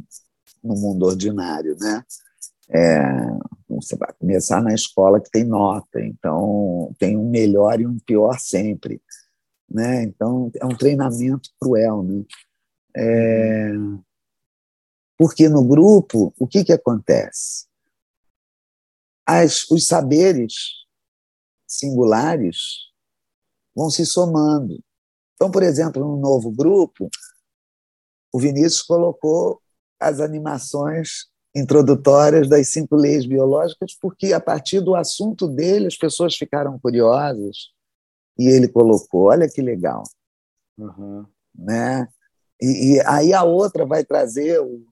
[0.63, 2.03] no mundo ordinário, né?
[2.71, 3.03] É,
[3.69, 8.39] você vai começar na escola que tem nota, então tem um melhor e um pior
[8.39, 9.03] sempre,
[9.69, 10.05] né?
[10.05, 12.25] Então é um treinamento cruel, né?
[12.97, 13.73] É,
[15.19, 17.67] porque no grupo o que que acontece?
[19.27, 20.55] As, os saberes
[21.67, 22.57] singulares
[23.75, 24.79] vão se somando.
[25.35, 27.09] Então, por exemplo, no novo grupo,
[28.33, 29.61] o Vinícius colocou
[29.99, 36.37] as animações introdutórias das cinco leis biológicas, porque a partir do assunto dele as pessoas
[36.37, 37.71] ficaram curiosas
[38.39, 39.29] e ele colocou.
[39.29, 40.03] Olha que legal.
[40.77, 41.25] Uhum.
[41.55, 42.09] Né?
[42.61, 44.85] E, e, aí a outra vai trazer o,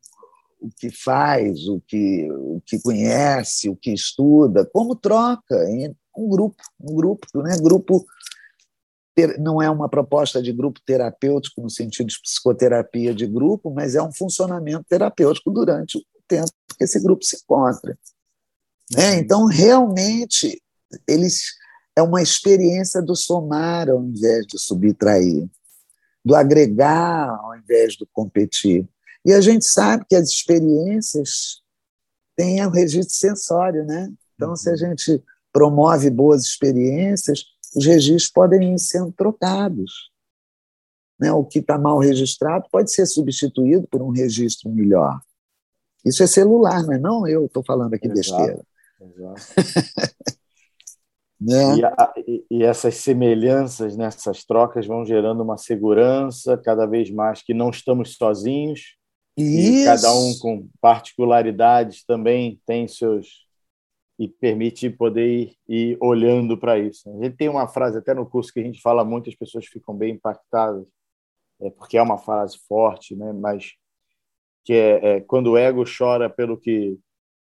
[0.63, 6.29] o que faz, o que, o que conhece, o que estuda, como troca em um
[6.29, 7.57] grupo, um grupo, né?
[7.61, 8.05] Grupo
[9.15, 13.95] ter, não é uma proposta de grupo terapêutico no sentido de psicoterapia de grupo, mas
[13.95, 17.99] é um funcionamento terapêutico durante o tempo que esse grupo se encontra.
[18.91, 19.17] Né?
[19.17, 20.63] Então, realmente,
[21.07, 21.55] eles
[21.97, 25.47] é uma experiência do somar ao invés de subtrair,
[26.25, 28.89] do agregar ao invés do competir.
[29.25, 31.63] E a gente sabe que as experiências
[32.37, 34.13] têm o registro sensório, né?
[34.35, 34.79] Então, se a uhum.
[34.79, 37.45] gente promove boas experiências,
[37.77, 40.11] os registros podem ir sendo trocados.
[41.21, 41.31] Né?
[41.33, 45.21] O que está mal registrado pode ser substituído por um registro melhor.
[46.05, 46.99] Isso é celular, não é?
[46.99, 48.63] Não eu estou falando aqui exato, besteira.
[49.01, 49.43] Exato.
[51.41, 51.77] né?
[51.77, 57.41] e, a, e, e, essas semelhanças nessas trocas vão gerando uma segurança cada vez mais
[57.41, 58.97] que não estamos sozinhos
[59.37, 63.47] e cada um com particularidades também tem seus
[64.19, 67.09] e permite poder ir, ir olhando para isso.
[67.11, 69.67] A gente tem uma frase até no curso que a gente fala muito, as pessoas
[69.67, 70.87] ficam bem impactadas,
[71.61, 73.33] é, porque é uma frase forte, né?
[73.33, 73.73] Mas
[74.65, 76.99] que é, é quando o ego chora pelo que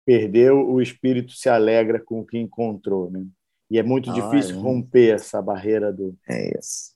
[0.06, 3.26] perdeu, o espírito se alegra com o que encontrou, né?
[3.70, 4.58] E é muito ah, difícil é.
[4.60, 6.92] romper essa barreira do é isso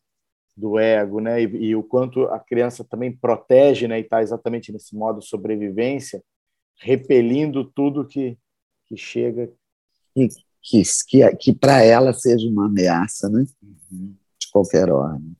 [0.57, 1.43] do ego, né?
[1.43, 3.99] E, e, o quanto a criança também protege, né?
[3.99, 6.23] E está exatamente nesse modo sobrevivência,
[6.79, 8.39] repelindo tudo que,
[8.87, 9.53] que chega.
[10.17, 10.29] E
[10.63, 13.45] que, que, que para ela seja uma ameaça, né?
[13.63, 14.15] Uhum.
[14.39, 15.37] De qualquer ordem.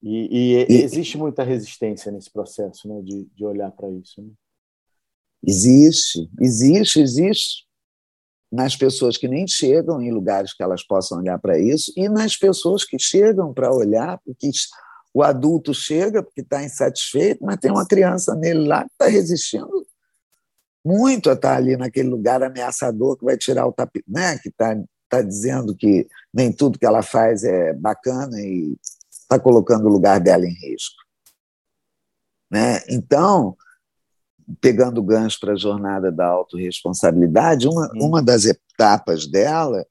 [0.00, 3.02] E, e, e, existe muita resistência nesse processo, né?
[3.02, 4.22] De, de olhar para isso.
[4.22, 4.30] Né?
[5.44, 7.67] Existe, existe, existe
[8.50, 12.36] nas pessoas que nem chegam em lugares que elas possam olhar para isso e nas
[12.36, 14.50] pessoas que chegam para olhar, porque
[15.12, 19.86] o adulto chega porque está insatisfeito, mas tem uma criança nele lá que está resistindo
[20.84, 24.38] muito a estar tá ali naquele lugar ameaçador que vai tirar o tapete, né?
[24.38, 24.74] que está
[25.08, 28.76] tá dizendo que nem tudo que ela faz é bacana e
[29.10, 30.96] está colocando o lugar dela em risco.
[32.50, 32.80] Né?
[32.88, 33.56] Então,
[34.60, 39.84] pegando gancho para a jornada da autorresponsabilidade, uma, uma das etapas dela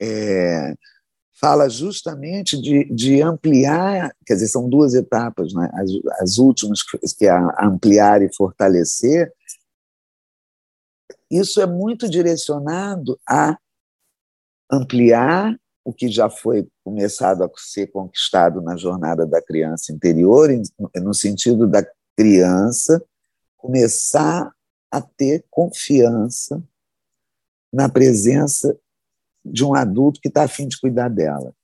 [0.00, 0.74] é,
[1.40, 5.68] fala justamente de, de ampliar, quer dizer, são duas etapas, né?
[5.74, 6.80] as, as últimas,
[7.16, 9.32] que é ampliar e fortalecer,
[11.30, 13.58] isso é muito direcionado a
[14.70, 20.48] ampliar o que já foi começado a ser conquistado na jornada da criança interior,
[20.96, 21.84] no sentido da
[22.16, 23.04] criança
[23.64, 24.54] começar
[24.90, 26.62] a ter confiança
[27.72, 28.78] na presença
[29.42, 31.56] de um adulto que está a fim de cuidar dela,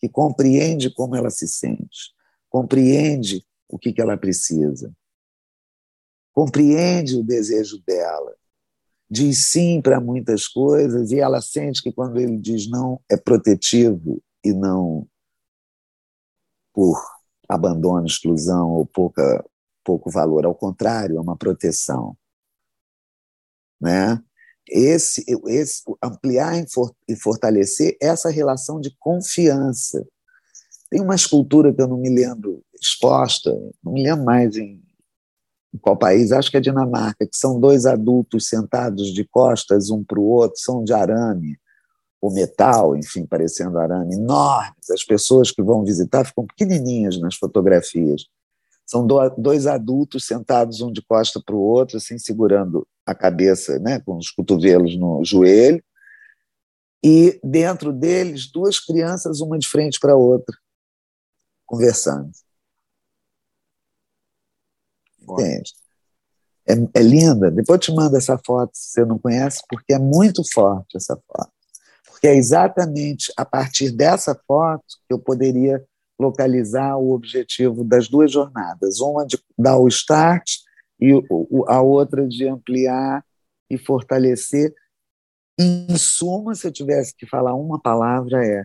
[0.00, 2.14] que compreende como ela se sente,
[2.48, 4.90] compreende o que, que ela precisa,
[6.32, 8.34] compreende o desejo dela,
[9.10, 14.22] diz sim para muitas coisas e ela sente que quando ele diz não é protetivo
[14.42, 15.06] e não
[16.72, 16.98] por
[17.46, 19.44] abandono, exclusão ou pouca
[19.84, 22.16] pouco valor, ao contrário, é uma proteção.
[23.80, 24.20] Né?
[24.68, 26.64] Esse, esse ampliar
[27.08, 30.06] e fortalecer essa relação de confiança.
[30.88, 33.50] Tem uma escultura que eu não me lembro exposta,
[33.82, 34.82] não me lembro mais em,
[35.80, 40.18] qual país, acho que é Dinamarca, que são dois adultos sentados de costas um para
[40.18, 41.58] o outro, são de arame,
[42.20, 44.90] ou metal, enfim, parecendo arame, enormes.
[44.90, 48.26] As pessoas que vão visitar ficam pequenininhas nas fotografias.
[48.86, 49.06] São
[49.38, 54.16] dois adultos sentados um de costa para o outro, assim, segurando a cabeça, né, com
[54.16, 55.82] os cotovelos no joelho,
[57.04, 60.56] e dentro deles duas crianças, uma de frente para a outra,
[61.66, 62.30] conversando.
[65.20, 65.72] Entende?
[66.66, 67.50] É, é, linda.
[67.50, 71.16] Depois eu te mando essa foto, se você não conhece, porque é muito forte essa
[71.16, 71.50] foto.
[72.06, 75.84] Porque é exatamente a partir dessa foto que eu poderia
[76.18, 80.48] localizar o objetivo das duas jornadas, uma de dar o start
[81.00, 81.12] e
[81.66, 83.24] a outra de ampliar
[83.68, 84.74] e fortalecer.
[85.58, 88.64] Em suma, se eu tivesse que falar uma palavra, é,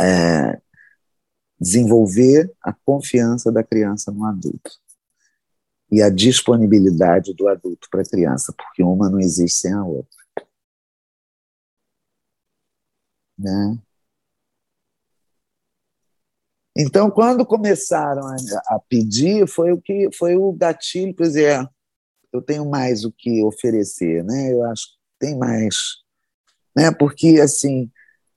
[0.00, 0.60] é
[1.60, 4.70] desenvolver a confiança da criança no adulto
[5.90, 10.16] e a disponibilidade do adulto para a criança, porque uma não existe sem a outra.
[13.38, 13.78] Né?
[16.78, 18.22] Então, quando começaram
[18.66, 21.68] a, pedir, foi o que foi o gatilho, quer dizer, é,
[22.30, 24.52] eu tenho mais o que oferecer, né?
[24.52, 25.74] Eu acho que tem mais,
[26.76, 26.90] né?
[26.92, 27.90] Porque assim,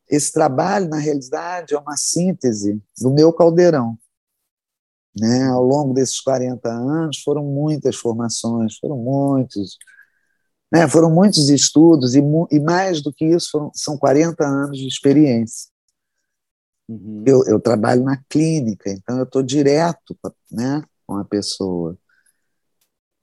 [0.09, 3.97] esse trabalho na realidade é uma síntese do meu caldeirão.
[5.19, 5.47] Né?
[5.47, 9.77] Ao longo desses 40 anos foram muitas formações, foram muitos,
[10.71, 10.87] né?
[10.87, 12.21] Foram muitos estudos e,
[12.51, 15.69] e mais do que isso foram, são 40 anos de experiência.
[16.89, 17.23] Uhum.
[17.23, 20.17] Eu, eu, trabalho na clínica, então eu estou direto
[20.51, 21.95] né, com a pessoa.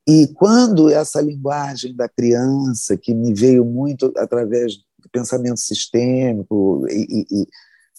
[0.06, 7.26] E quando essa linguagem da criança, que me veio muito através do pensamento sistêmico e,
[7.28, 7.46] e, e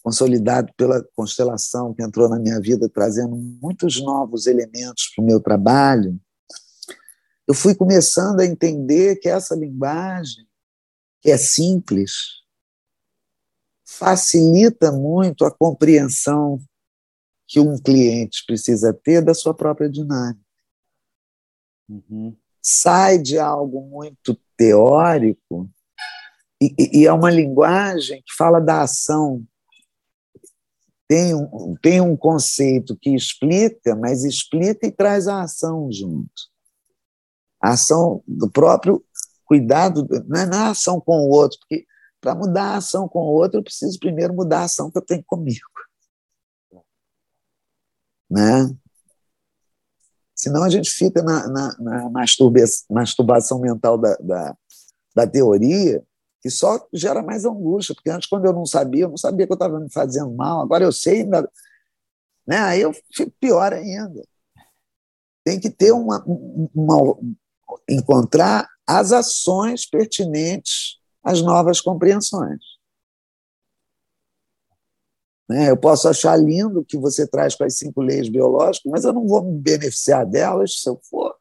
[0.01, 5.41] consolidado pela constelação que entrou na minha vida, trazendo muitos novos elementos para o meu
[5.41, 6.17] trabalho,
[7.45, 10.47] eu fui começando a entender que essa linguagem,
[11.21, 12.37] que é simples,
[13.87, 16.59] facilita muito a compreensão
[17.47, 20.45] que um cliente precisa ter da sua própria dinâmica.
[21.89, 22.35] Uhum.
[22.61, 25.69] Sai de algo muito teórico
[26.61, 29.45] e, e, é uma linguagem que fala da ação.
[31.07, 36.33] Tem um, tem um conceito que explica, mas explica e traz a ação junto.
[37.61, 39.01] A ação do próprio
[39.45, 41.85] cuidado, não é na ação com o outro, porque
[42.27, 45.01] para mudar a ação com o outro, eu preciso primeiro mudar a ação que eu
[45.01, 45.65] tenho comigo.
[48.29, 48.69] Né?
[50.35, 52.09] Senão a gente fica na, na, na
[52.89, 54.57] masturbação mental da, da,
[55.15, 56.03] da, teoria,
[56.41, 59.53] que só gera mais angústia, porque antes, quando eu não sabia, eu não sabia que
[59.53, 61.49] eu estava me fazendo mal, agora eu sei, ainda,
[62.45, 62.57] né?
[62.57, 64.21] aí eu fico pior ainda.
[65.45, 66.21] Tem que ter uma,
[66.75, 67.17] uma
[67.87, 72.59] encontrar as ações pertinentes as novas compreensões.
[75.49, 75.69] Né?
[75.69, 79.13] Eu posso achar lindo o que você traz com as cinco leis biológicas, mas eu
[79.13, 81.33] não vou me beneficiar delas se eu for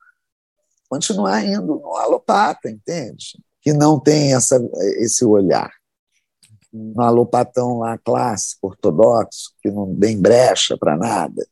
[0.88, 3.42] continuar indo no alopata, entende?
[3.60, 4.56] Que não tem essa,
[4.98, 5.70] esse olhar.
[6.72, 11.46] No alopatão lá clássico, ortodoxo, que não tem brecha para nada.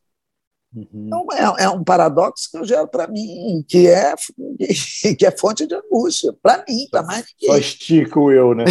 [0.75, 1.07] Uhum.
[1.07, 4.15] Então, é, é, um paradoxo que eu gero para mim, que é,
[5.17, 7.55] que é fonte de angústia, para mim, para mais ninguém.
[7.55, 8.65] Só estico eu, né?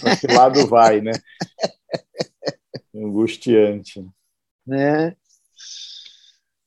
[0.00, 1.12] para que lado vai, né?
[2.96, 4.04] Angustiante.
[4.66, 5.14] Né?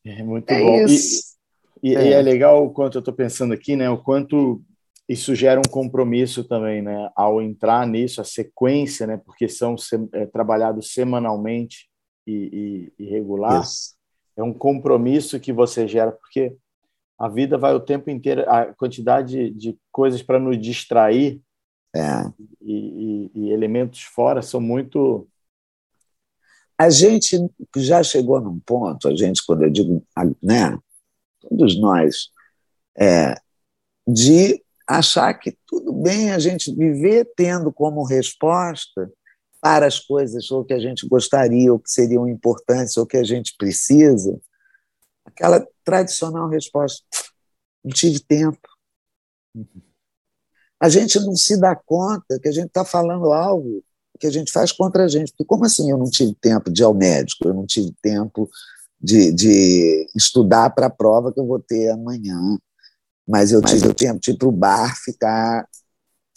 [0.06, 0.86] É muito é bom.
[0.86, 1.36] Isso.
[1.82, 2.10] E, e é.
[2.10, 3.90] e é legal o quanto eu estou pensando aqui, né?
[3.90, 4.62] O quanto
[5.10, 7.10] isso gera um compromisso também, né?
[7.16, 9.18] Ao entrar nisso, a sequência, né?
[9.18, 9.76] Porque são
[10.14, 11.90] é, trabalhados semanalmente
[12.28, 13.62] e, e, e regular.
[13.62, 13.95] Isso
[14.38, 16.56] é um compromisso que você gera, porque
[17.18, 21.42] a vida vai o tempo inteiro, a quantidade de coisas para nos distrair
[21.96, 22.02] é.
[22.62, 25.28] e, e, e, elementos fora são muito.
[26.78, 27.38] A gente
[27.78, 30.06] já chegou num ponto, a gente, quando eu digo,
[30.44, 30.78] né,
[31.40, 32.30] todos nós,
[32.98, 33.36] é,
[34.06, 39.10] de achar que tudo bem a gente viver tendo como resposta
[39.66, 43.24] para as coisas ou que a gente gostaria, ou que seriam importantes, ou que a
[43.24, 44.40] gente precisa,
[45.26, 47.04] aquela tradicional resposta:
[47.84, 48.60] não tive tempo.
[50.80, 53.84] A gente não se dá conta que a gente está falando algo
[54.20, 55.32] que a gente faz contra a gente.
[55.32, 58.48] Porque, como assim eu não tive tempo de ir ao médico, eu não tive tempo
[59.02, 62.40] de, de estudar para a prova que eu vou ter amanhã,
[63.28, 63.96] mas eu mas tive eu...
[63.96, 65.68] tempo de ir para o bar, ficar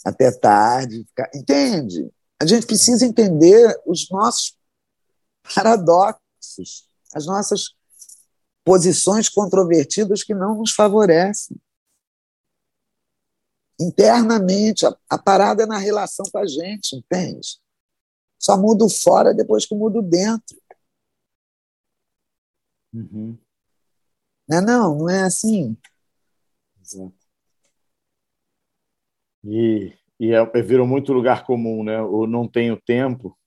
[0.03, 1.29] até tarde, ficar...
[1.35, 2.09] entende?
[2.41, 4.57] A gente precisa entender os nossos
[5.53, 7.75] paradoxos, as nossas
[8.63, 11.57] posições controvertidas que não nos favorecem.
[13.79, 17.59] Internamente, a, a parada é na relação com a gente, entende?
[18.37, 20.57] Só muda o fora depois que muda o dentro.
[22.93, 23.37] Uhum.
[24.47, 25.77] Não, é não, não é assim.
[26.81, 27.13] Exato.
[29.43, 32.01] E, e é, virou muito lugar comum, né?
[32.01, 33.37] O não tenho tempo.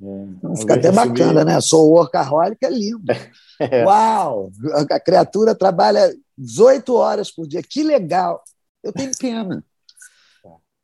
[0.00, 1.60] É, Fica até bacana, né?
[1.60, 3.04] Sou workaholic, é lindo.
[3.60, 3.84] É.
[3.84, 4.50] Uau!
[4.90, 8.42] A criatura trabalha 18 horas por dia, que legal!
[8.82, 9.64] Eu tenho pena.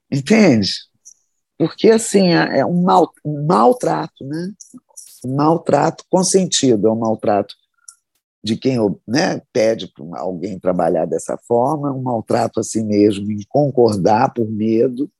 [0.09, 0.70] Entende?
[1.59, 4.53] Porque, assim, é, é um, mal, um maltrato, né?
[5.24, 7.53] Um maltrato consentido, é um maltrato
[8.45, 13.41] de quem né, pede para alguém trabalhar dessa forma, um maltrato a si mesmo, em
[13.49, 15.11] concordar por medo,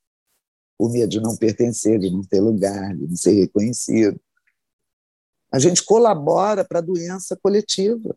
[0.79, 4.19] por medo de não pertencer, de não ter lugar, de não ser reconhecido.
[5.53, 8.17] A gente colabora para a doença coletiva.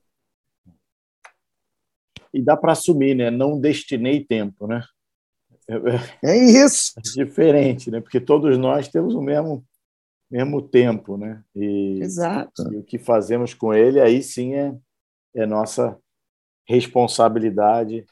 [2.34, 3.32] E dá para assumir, né?
[3.32, 4.84] Não destinei tempo, né?
[6.24, 6.94] É isso.
[6.98, 8.00] É diferente, né?
[8.00, 9.66] Porque todos nós temos o mesmo
[10.30, 11.44] mesmo tempo, né?
[11.54, 12.72] E, Exato.
[12.74, 14.74] E o que fazemos com ele aí sim é
[15.34, 15.98] é nossa
[16.68, 18.06] responsabilidade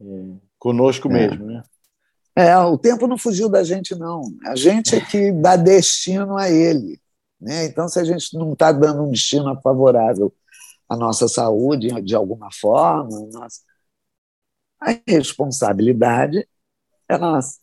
[0.00, 0.04] é,
[0.58, 1.12] conosco é.
[1.12, 1.62] mesmo, né?
[2.36, 4.22] É, o tempo não fugiu da gente, não.
[4.44, 7.00] A gente é que dá destino a ele.
[7.40, 7.66] Né?
[7.66, 10.34] Então, se a gente não está dando um destino favorável
[10.88, 13.60] à nossa saúde, de alguma forma, nossa...
[14.80, 16.48] a responsabilidade
[17.08, 17.58] é nossa.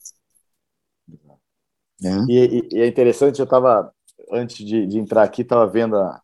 [2.03, 2.09] É.
[2.29, 3.93] E, e, é interessante, eu estava,
[4.31, 6.21] antes de, de, entrar aqui, estava vendo a, a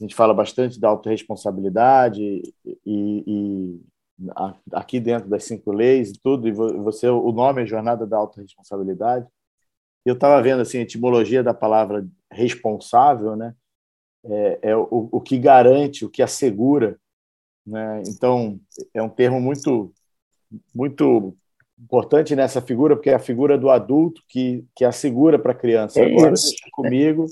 [0.00, 3.80] gente fala bastante da autorresponsabilidade e, e a,
[4.72, 9.26] aqui dentro das cinco leis e tudo, e você o nome é Jornada da Autoresponsabilidade.
[10.04, 13.54] Eu estava vendo assim a etimologia da palavra responsável, né?
[14.24, 16.98] É, é o, o que garante, o que assegura,
[17.66, 18.02] né?
[18.06, 18.58] Então
[18.92, 19.92] é um termo muito
[20.74, 21.36] muito
[21.78, 26.00] importante nessa figura, porque é a figura do adulto que, que assegura para a criança.
[26.00, 27.26] É Agora, deixa comigo,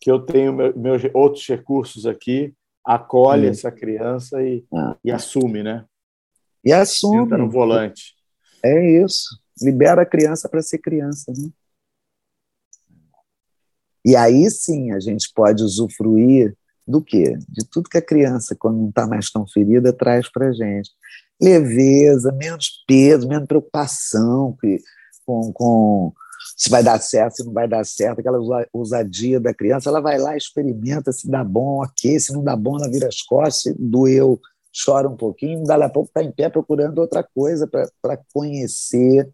[0.00, 2.54] que eu tenho meus outros recursos aqui,
[2.84, 4.96] acolhe essa criança e, ah.
[5.04, 5.84] e assume, né?
[6.64, 7.24] E assume.
[7.24, 8.14] Senta no volante.
[8.64, 9.38] É isso.
[9.60, 11.48] Libera a criança para ser criança, né?
[14.04, 16.56] E aí sim a gente pode usufruir
[16.86, 17.36] do quê?
[17.48, 20.90] De tudo que a criança, quando não está mais tão ferida, traz para a gente.
[21.40, 24.56] Leveza, menos peso, menos preocupação
[25.24, 26.12] com, com
[26.56, 28.38] se vai dar certo, se não vai dar certo, aquela
[28.72, 32.76] ousadia da criança, ela vai lá, experimenta, se dá bom, ok, se não dá bom,
[32.76, 34.40] ela vira as costas, doeu,
[34.72, 39.28] chora um pouquinho, dali a pouco está em pé procurando outra coisa para conhecer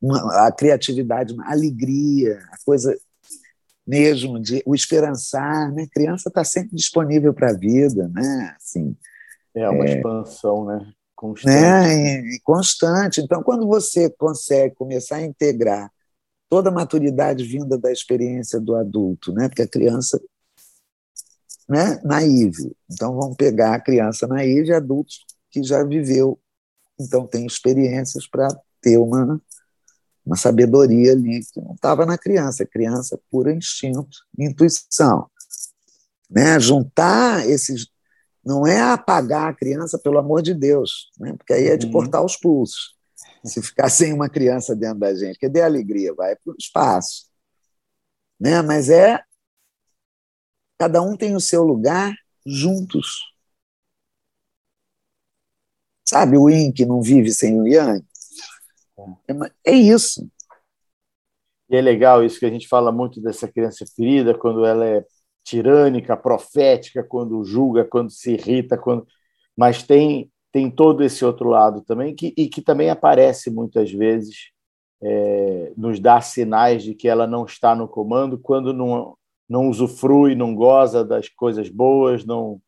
[0.00, 2.96] uma, a criatividade, a alegria, a coisa
[3.86, 5.84] mesmo de o esperançar, né?
[5.84, 8.54] A criança está sempre disponível para a vida, né?
[8.56, 8.94] Assim,
[9.54, 10.92] é uma é, expansão, né?
[11.16, 11.54] Constante.
[11.54, 12.20] Né?
[12.34, 13.20] E, constante.
[13.20, 15.90] Então, quando você consegue começar a integrar
[16.48, 19.48] toda a maturidade vinda da experiência do adulto, né?
[19.48, 20.20] Porque a criança
[21.68, 22.74] né, naive.
[22.90, 26.38] Então vamos pegar a criança naive e adultos que já viveu,
[27.00, 28.48] então tem experiências para
[28.80, 29.40] ter uma
[30.24, 35.26] uma sabedoria ali que não estava na criança, criança pura instinto, intuição.
[36.28, 36.60] Né?
[36.60, 37.88] Juntar esses
[38.44, 41.32] não é apagar a criança, pelo amor de Deus, né?
[41.32, 41.92] porque aí é de uhum.
[41.92, 42.98] cortar os pulsos
[43.44, 47.26] se ficar sem uma criança dentro da gente, que dê alegria, vai para o espaço.
[48.38, 48.62] Né?
[48.62, 49.22] Mas é.
[50.78, 52.14] Cada um tem o seu lugar
[52.46, 53.34] juntos.
[56.08, 58.02] Sabe o yin que não vive sem o yang?
[59.28, 60.30] É, é isso.
[61.68, 65.04] E é legal isso que a gente fala muito dessa criança ferida, quando ela é
[65.44, 69.06] tirânica, profética, quando julga, quando se irrita, quando
[69.56, 74.50] mas tem tem todo esse outro lado também, que, e que também aparece muitas vezes,
[75.02, 79.14] é, nos dá sinais de que ela não está no comando quando não,
[79.48, 82.60] não usufrui, não goza das coisas boas, não,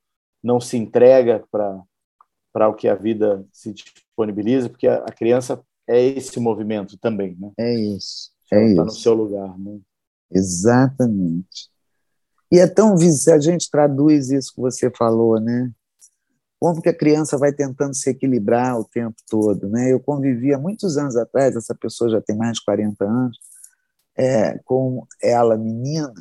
[0.42, 6.00] não se entrega para o que a vida se disponibiliza, porque a, a, criança é
[6.00, 7.36] esse movimento também.
[7.38, 7.52] Né?
[7.58, 8.30] É isso.
[8.52, 9.58] É está no seu lugar.
[9.58, 9.78] Né?
[10.32, 11.68] Exatamente.
[12.50, 15.70] E é tão se a gente traduz isso que você falou, né?
[16.60, 19.66] como que a criança vai tentando se equilibrar o tempo todo.
[19.70, 19.90] Né?
[19.90, 23.38] Eu convivi há muitos anos atrás, essa pessoa já tem mais de 40 anos,
[24.14, 26.12] é, com ela menina,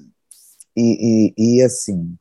[0.76, 2.16] e, e, e, assim,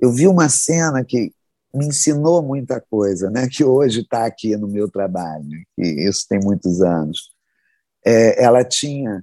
[0.00, 1.32] eu vi uma cena que
[1.74, 3.48] me ensinou muita coisa, né?
[3.48, 7.32] que hoje está aqui no meu trabalho, que isso tem muitos anos.
[8.04, 9.22] É, ela tinha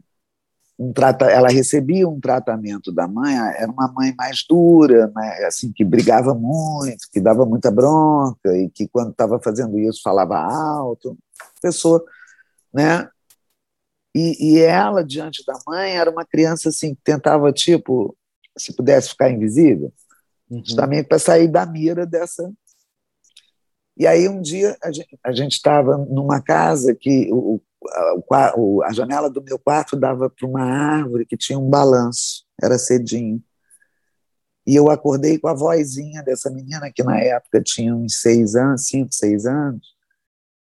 [0.79, 5.71] um trata, ela recebia um tratamento da mãe, era uma mãe mais dura, né, assim
[5.73, 11.17] que brigava muito, que dava muita bronca e que quando estava fazendo isso falava alto,
[11.61, 12.03] pessoa,
[12.71, 13.09] né?
[14.15, 18.16] E, e, ela diante da mãe era uma criança assim que tentava tipo
[18.57, 19.93] se pudesse ficar invisível,
[20.49, 20.63] uhum.
[20.63, 22.51] justamente para sair da mira dessa.
[23.95, 24.77] E aí um dia
[25.23, 27.59] a gente estava numa casa que o,
[28.31, 28.53] a,
[28.85, 33.41] a janela do meu quarto dava para uma árvore que tinha um balanço, era cedinho.
[34.65, 38.87] E eu acordei com a vozinha dessa menina, que na época tinha uns seis anos,
[38.87, 39.95] cinco, seis anos,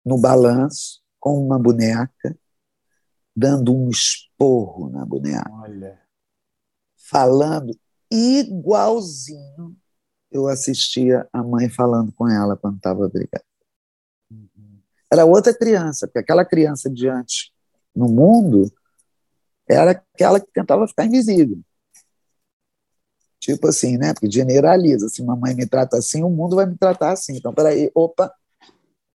[0.03, 2.35] no balanço, com uma boneca,
[3.35, 5.47] dando um esporro na boneca.
[5.51, 6.01] Olha.
[7.11, 7.77] Falando
[8.09, 9.75] igualzinho
[10.31, 13.43] eu assistia a mãe falando com ela quando estava brigada
[15.11, 17.51] era outra criança, porque aquela criança diante
[17.93, 18.71] no mundo
[19.69, 21.59] era aquela que tentava ficar invisível.
[23.37, 24.13] Tipo assim, né?
[24.13, 25.09] Porque generaliza.
[25.09, 27.35] Se mamãe me trata assim, o mundo vai me tratar assim.
[27.35, 28.33] Então, peraí, opa,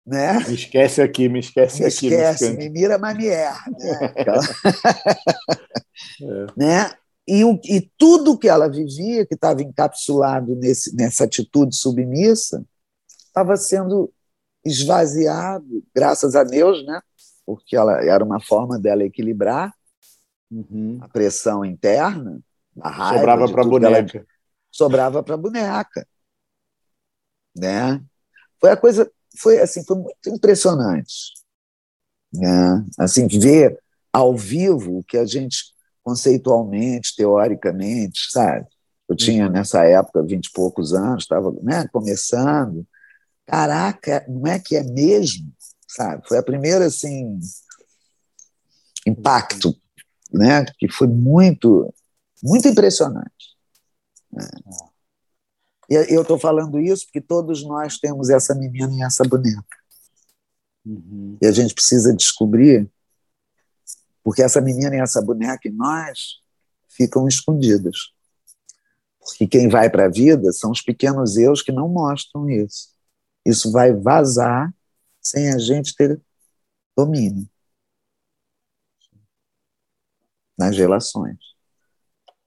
[0.06, 0.39] né?
[0.48, 2.08] Me esquece aqui, me esquece me aqui.
[2.08, 3.66] Esquece, me mira, mas me erra.
[3.72, 4.14] Né?
[6.22, 6.46] é.
[6.56, 6.94] né?
[7.32, 12.66] E, o, e tudo que ela vivia, que estava encapsulado nesse, nessa atitude submissa,
[13.26, 14.12] estava sendo
[14.66, 17.02] esvaziado, graças a Deus, né?
[17.46, 19.74] porque ela era uma forma dela equilibrar
[20.52, 21.00] uhum.
[21.02, 22.42] a pressão interna,
[22.82, 23.20] a raiva.
[23.20, 24.18] Sobrava para a boneca.
[24.18, 24.28] Ela...
[24.70, 26.08] sobrava para a boneca.
[27.56, 28.04] Né?
[28.60, 31.32] Foi a coisa, foi assim, foi muito impressionante.
[32.34, 32.86] Né?
[33.00, 35.74] Assim, ver ao vivo o que a gente
[36.04, 38.68] conceitualmente, teoricamente, sabe?
[39.08, 39.52] Eu tinha uhum.
[39.52, 42.88] nessa época vinte e poucos anos, estava né, começando,
[43.45, 45.52] caraca, não é que é mesmo?
[45.88, 46.26] Sabe?
[46.28, 47.38] Foi a primeira, assim,
[49.06, 49.76] impacto,
[50.32, 50.66] né?
[50.78, 51.93] Que foi muito,
[52.41, 53.58] muito impressionante.
[54.32, 54.47] Né?
[55.89, 59.78] E eu estou falando isso porque todos nós temos essa menina e essa boneca.
[60.86, 61.38] Uhum.
[61.41, 62.89] E a gente precisa descobrir,
[64.24, 66.41] porque essa menina e essa boneca em nós
[66.88, 68.11] ficam escondidas.
[69.19, 72.89] Porque quem vai para a vida são os pequenos eus que não mostram isso.
[73.45, 74.74] Isso vai vazar
[75.22, 76.19] sem a gente ter
[76.95, 77.47] domínio
[80.57, 81.38] nas relações.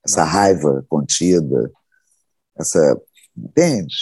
[0.05, 1.73] Essa raiva contida,
[2.57, 3.01] essa.
[3.37, 3.95] Entende?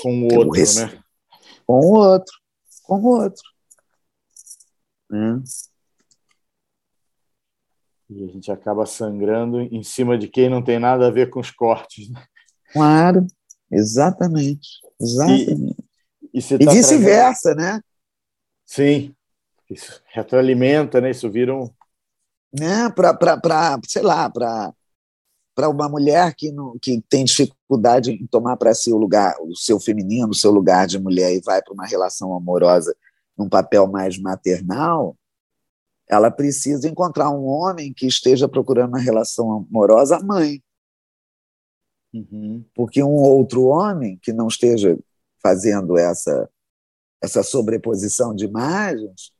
[0.00, 1.02] Com o outro, né?
[1.66, 2.34] Com o outro,
[2.82, 3.42] com o outro.
[5.10, 5.42] Né?
[8.14, 11.40] E a gente acaba sangrando em cima de quem não tem nada a ver com
[11.40, 12.10] os cortes.
[12.10, 12.22] Né?
[12.72, 13.26] Claro,
[13.70, 14.68] exatamente.
[15.00, 15.76] Exatamente.
[16.32, 17.80] E, e, e tá vice-versa, né?
[18.64, 19.14] Sim.
[19.70, 21.10] Isso retroalimenta, né?
[21.10, 21.70] Isso vira um.
[22.52, 22.90] Né?
[22.90, 24.72] Para, sei lá, para
[25.54, 29.54] para uma mulher que, não, que tem dificuldade em tomar para si o lugar, o
[29.54, 32.94] seu feminino, o seu lugar de mulher e vai para uma relação amorosa
[33.36, 35.16] num papel mais maternal,
[36.08, 40.62] ela precisa encontrar um homem que esteja procurando uma relação amorosa mãe.
[42.12, 42.64] Uhum.
[42.74, 44.98] Porque um outro homem que não esteja
[45.42, 46.48] fazendo essa,
[47.22, 49.32] essa sobreposição de imagens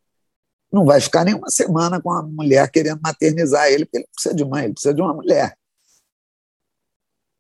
[0.73, 4.35] não vai ficar nem uma semana com a mulher querendo maternizar ele, porque ele precisa
[4.35, 5.55] de mãe, ele precisa de uma mulher.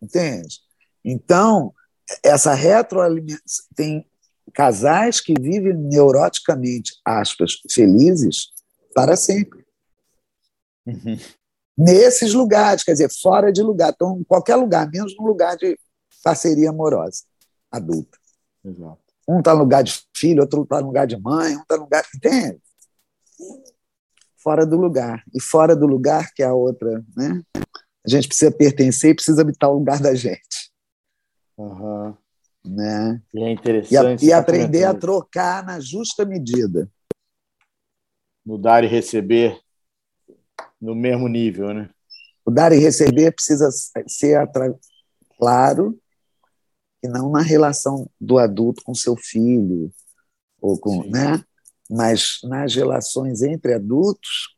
[0.02, 0.60] Entende?
[1.02, 1.72] Então,
[2.22, 3.64] essa retroalimentação.
[3.74, 4.06] Tem
[4.52, 8.50] casais que vivem neuroticamente, aspas, felizes
[8.94, 9.64] para sempre.
[10.86, 11.16] Uhum
[11.76, 15.78] nesses lugares, quer dizer, fora de lugar, então em qualquer lugar, menos no lugar de
[16.22, 17.24] parceria amorosa
[17.70, 18.18] adulta.
[18.64, 18.98] Exato.
[19.28, 21.84] Um está no lugar de filho, outro está no lugar de mãe, um está no
[21.84, 22.04] lugar.
[22.14, 22.60] Entende?
[24.36, 25.22] Fora do lugar.
[25.34, 27.42] E fora do lugar, que é a outra, né?
[28.04, 30.70] A gente precisa pertencer e precisa habitar o lugar da gente.
[31.56, 32.14] Uhum.
[32.64, 33.22] Né?
[33.32, 34.24] E é interessante.
[34.24, 36.90] E, a, e aprender a trocar na justa medida.
[38.44, 39.60] No dar e receber
[40.80, 41.90] no mesmo nível, né?
[42.44, 43.68] O dar e receber precisa
[44.06, 44.38] ser
[45.38, 45.98] claro
[47.02, 49.92] e não na relação do adulto com seu filho
[50.60, 51.10] ou com, Sim.
[51.10, 51.44] né?
[51.90, 54.56] Mas nas relações entre adultos,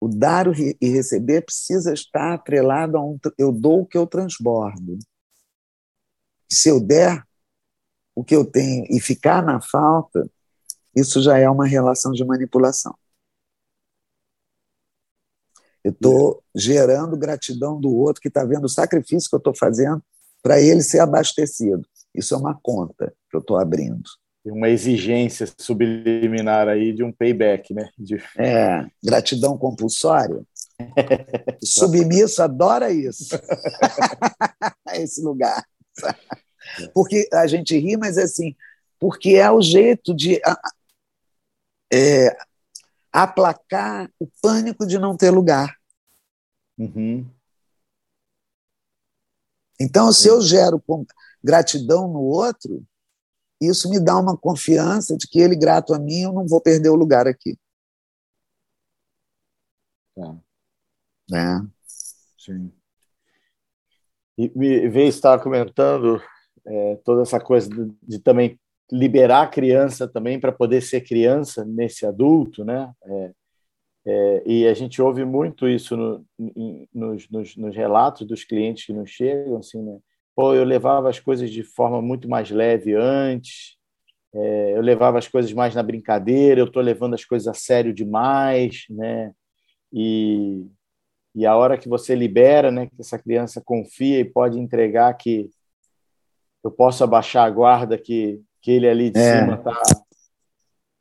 [0.00, 4.98] o dar e receber precisa estar atrelado a um eu dou o que eu transbordo.
[6.48, 7.24] Se eu der
[8.14, 10.28] o que eu tenho e ficar na falta,
[10.94, 12.96] isso já é uma relação de manipulação.
[15.86, 20.02] Eu estou gerando gratidão do outro que está vendo o sacrifício que eu estou fazendo
[20.42, 21.86] para ele ser abastecido.
[22.12, 24.02] Isso é uma conta que eu estou abrindo.
[24.42, 27.88] Tem uma exigência subliminar aí de um payback, né?
[27.96, 28.16] De...
[28.36, 30.42] É, gratidão compulsória.
[31.62, 33.38] Submisso adora isso.
[34.92, 35.64] Esse lugar.
[36.92, 38.56] Porque a gente ri, mas é assim,
[38.98, 40.40] porque é o jeito de
[41.92, 42.36] é,
[43.12, 45.75] aplacar o pânico de não ter lugar.
[46.78, 47.26] Uhum.
[49.80, 50.82] Então, se eu gero
[51.42, 52.84] gratidão no outro,
[53.60, 56.90] isso me dá uma confiança de que ele, grato a mim, eu não vou perder
[56.90, 57.58] o lugar aqui.
[60.14, 60.36] Tá.
[61.32, 61.66] É.
[62.38, 62.72] Sim.
[64.38, 66.20] E me veio estar comentando
[66.66, 68.58] é, toda essa coisa de, de, também
[68.90, 72.92] liberar a criança também para poder ser criança nesse adulto, né?
[73.02, 73.32] É,
[74.06, 76.24] é, e a gente ouve muito isso no,
[76.94, 79.98] nos, nos, nos, relatos dos clientes que nos chegam, assim, né?
[80.34, 83.76] Pô, eu levava as coisas de forma muito mais leve antes,
[84.32, 87.92] é, eu levava as coisas mais na brincadeira, eu estou levando as coisas a sério
[87.92, 89.32] demais, né?
[89.92, 90.66] E,
[91.34, 95.50] e a hora que você libera, né, que essa criança confia e pode entregar que
[96.62, 99.40] eu posso abaixar a guarda que, que ele ali de é.
[99.40, 99.80] cima tá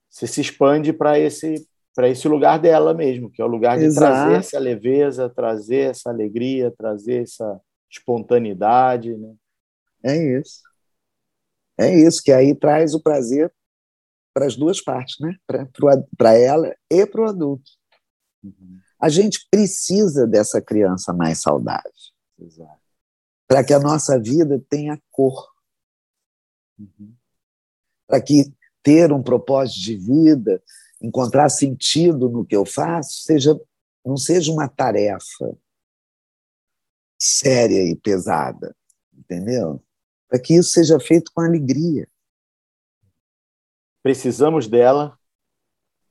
[0.09, 3.85] você se expande para esse para esse lugar dela mesmo, que é o lugar de
[3.85, 4.13] Exato.
[4.13, 9.33] trazer essa leveza, trazer essa alegria, trazer essa espontaneidade, né?
[10.03, 10.61] É isso.
[11.77, 13.51] É isso, que aí traz o prazer
[14.33, 15.37] para as duas partes, né?
[16.17, 17.71] Para ela e para o adulto.
[18.43, 18.79] Uhum.
[18.99, 21.91] A gente precisa dessa criança mais saudável.
[23.47, 25.49] Para que a nossa vida tenha cor.
[26.77, 27.13] Uhum.
[28.05, 30.61] Para que ter um propósito de vida,
[31.05, 33.59] encontrar sentido no que eu faço, seja
[34.05, 35.57] não seja uma tarefa
[37.17, 38.75] séria e pesada,
[39.11, 39.81] entendeu?
[40.29, 42.07] Para que isso seja feito com alegria.
[44.03, 45.17] Precisamos dela,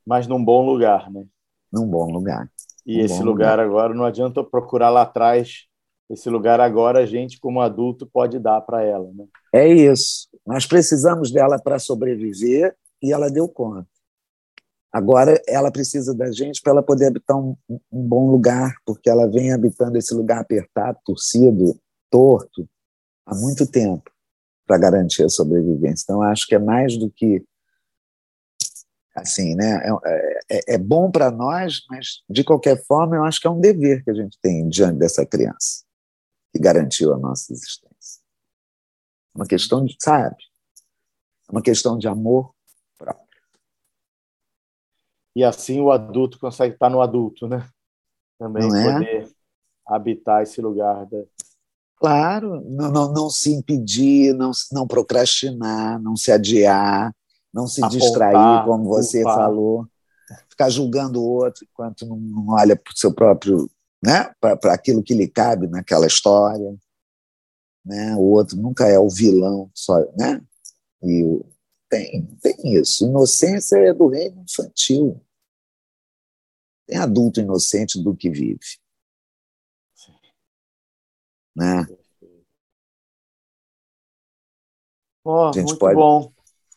[0.05, 1.25] mas num bom lugar, né?
[1.71, 2.51] Num bom lugar.
[2.85, 5.65] E um esse lugar, lugar agora não adianta procurar lá atrás.
[6.09, 9.09] Esse lugar agora a gente, como adulto, pode dar para ela.
[9.13, 9.25] Né?
[9.53, 10.27] É isso.
[10.45, 13.87] Nós precisamos dela para sobreviver e ela deu conta.
[14.95, 19.29] Agora ela precisa da gente para ela poder habitar um, um, bom lugar, porque ela
[19.29, 21.77] vem habitando esse lugar apertado, torcido,
[22.09, 22.65] torto,
[23.25, 24.09] há muito tempo
[24.65, 26.05] para garantir a sobrevivência.
[26.05, 27.45] Então acho que é mais do que
[29.13, 29.81] assim, né?
[29.83, 33.59] É, é, é bom para nós, mas de qualquer forma eu acho que é um
[33.59, 35.83] dever que a gente tem diante dessa criança
[36.53, 38.21] que garantiu a nossa existência.
[39.35, 40.37] É uma questão de, sabe?
[41.49, 42.54] É uma questão de amor
[45.35, 47.67] e assim o adulto consegue estar no adulto, né?
[48.39, 48.93] Também não é?
[48.93, 49.31] poder
[49.85, 51.05] habitar esse lugar.
[51.05, 51.23] Da...
[51.97, 57.13] Claro, não, não, não se impedir, não, não procrastinar, não se adiar,
[57.53, 59.37] não se Apontar, distrair, como você culpar.
[59.37, 59.87] falou,
[60.49, 63.69] ficar julgando o outro enquanto não, não olha para o seu próprio,
[64.03, 64.31] né?
[64.39, 66.75] para aquilo que lhe cabe naquela história.
[67.85, 68.15] Né?
[68.15, 70.41] O outro nunca é o vilão, só, né?
[71.03, 71.39] E
[71.87, 73.05] tem, tem isso.
[73.05, 75.21] Inocência é do reino infantil.
[76.87, 78.59] Tem adulto inocente do que vive.
[81.55, 81.87] Né?
[85.23, 86.31] Oh, a gente muito pode, bom.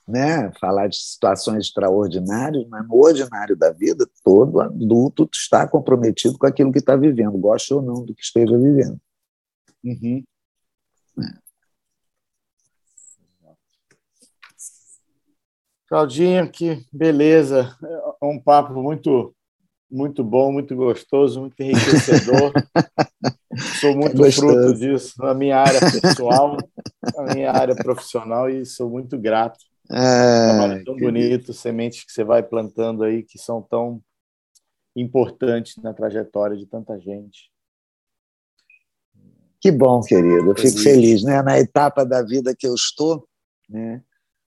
[0.06, 6.46] Né, falar de situações extraordinárias, mas no ordinário da vida, todo adulto está comprometido com
[6.46, 8.98] aquilo que está vivendo, goste ou não do que esteja vivendo.
[9.84, 10.24] Uhum.
[11.18, 11.48] É.
[15.88, 17.76] Claudinha, que beleza.
[17.82, 19.34] É um papo muito
[19.90, 22.52] muito bom, muito gostoso, muito enriquecedor.
[23.80, 26.56] sou muito fruto disso na minha área pessoal,
[27.16, 29.58] na minha área profissional e sou muito grato.
[29.90, 34.02] É, Trabalho tão bonito, sementes que você vai plantando aí que são tão
[34.94, 37.50] importantes na trajetória de tanta gente.
[39.60, 40.50] Que bom, querido.
[40.50, 41.42] Eu fico feliz, né?
[41.42, 43.26] Na etapa da vida que eu estou,
[43.68, 44.02] né?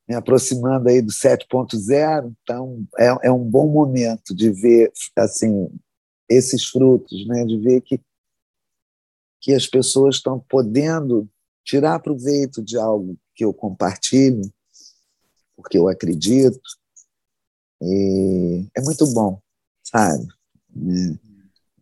[0.08, 5.70] Me aproximando aí do 7.0, então é, é um bom momento de ver assim
[6.30, 7.46] esses frutos, né?
[7.46, 8.00] de ver que,
[9.42, 11.30] que as pessoas estão podendo
[11.64, 14.42] tirar proveito de algo que eu compartilho,
[15.56, 16.60] porque eu acredito,
[17.82, 19.42] e é muito bom,
[19.84, 20.28] sabe?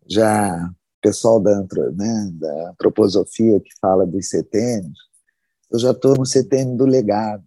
[0.08, 4.98] Já o pessoal da, né, da antroposofia que fala dos setênios,
[5.70, 7.44] eu já estou no setênio do legado,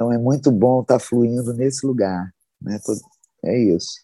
[0.00, 2.32] então é muito bom estar tá fluindo nesse lugar.
[2.62, 2.80] Né?
[3.44, 4.00] É isso.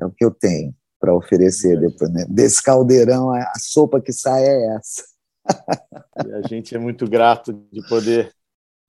[0.00, 2.10] É o que eu tenho para oferecer depois.
[2.10, 2.26] Né?
[2.28, 5.04] Desse caldeirão, a sopa que sai é essa.
[6.26, 8.32] E a gente é muito grato de poder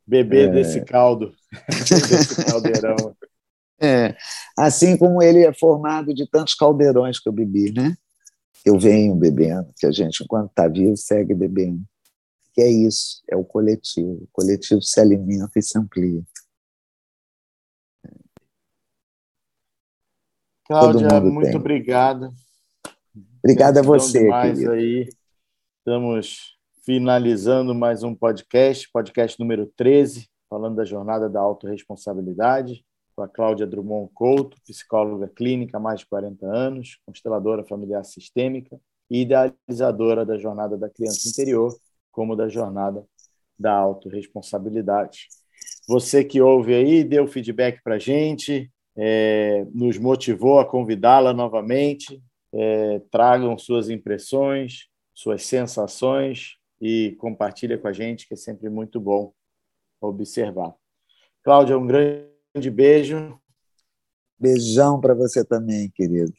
[0.05, 0.51] beber é.
[0.51, 1.31] desse caldo,
[1.69, 3.15] desse caldeirão.
[3.79, 4.15] É.
[4.57, 7.95] Assim como ele é formado de tantos caldeirões que eu bebi, né?
[8.65, 11.81] eu venho bebendo, que a gente, enquanto está vivo, segue bebendo.
[12.59, 14.23] Que é isso, é o coletivo.
[14.23, 16.21] O coletivo se alimenta e se amplia.
[20.65, 21.55] Cláudia, muito tem.
[21.55, 22.33] obrigado.
[23.37, 24.29] Obrigada a você.
[24.29, 25.07] aí.
[25.77, 32.85] Estamos finalizando mais um podcast, podcast número 13, falando da jornada da autorresponsabilidade,
[33.15, 38.77] com a Cláudia Drummond Couto, psicóloga clínica há mais de 40 anos, consteladora familiar sistêmica
[39.09, 41.73] e idealizadora da jornada da criança interior,
[42.19, 43.07] como da jornada
[43.57, 45.29] da autorresponsabilidade.
[45.87, 52.21] Você que ouve aí, deu feedback para a gente, é, nos motivou a convidá-la novamente.
[52.51, 58.99] É, tragam suas impressões, suas sensações e compartilha com a gente, que é sempre muito
[58.99, 59.31] bom
[60.01, 60.75] observar.
[61.41, 63.39] Cláudia, um grande beijo.
[64.37, 66.33] Beijão para você também, querido.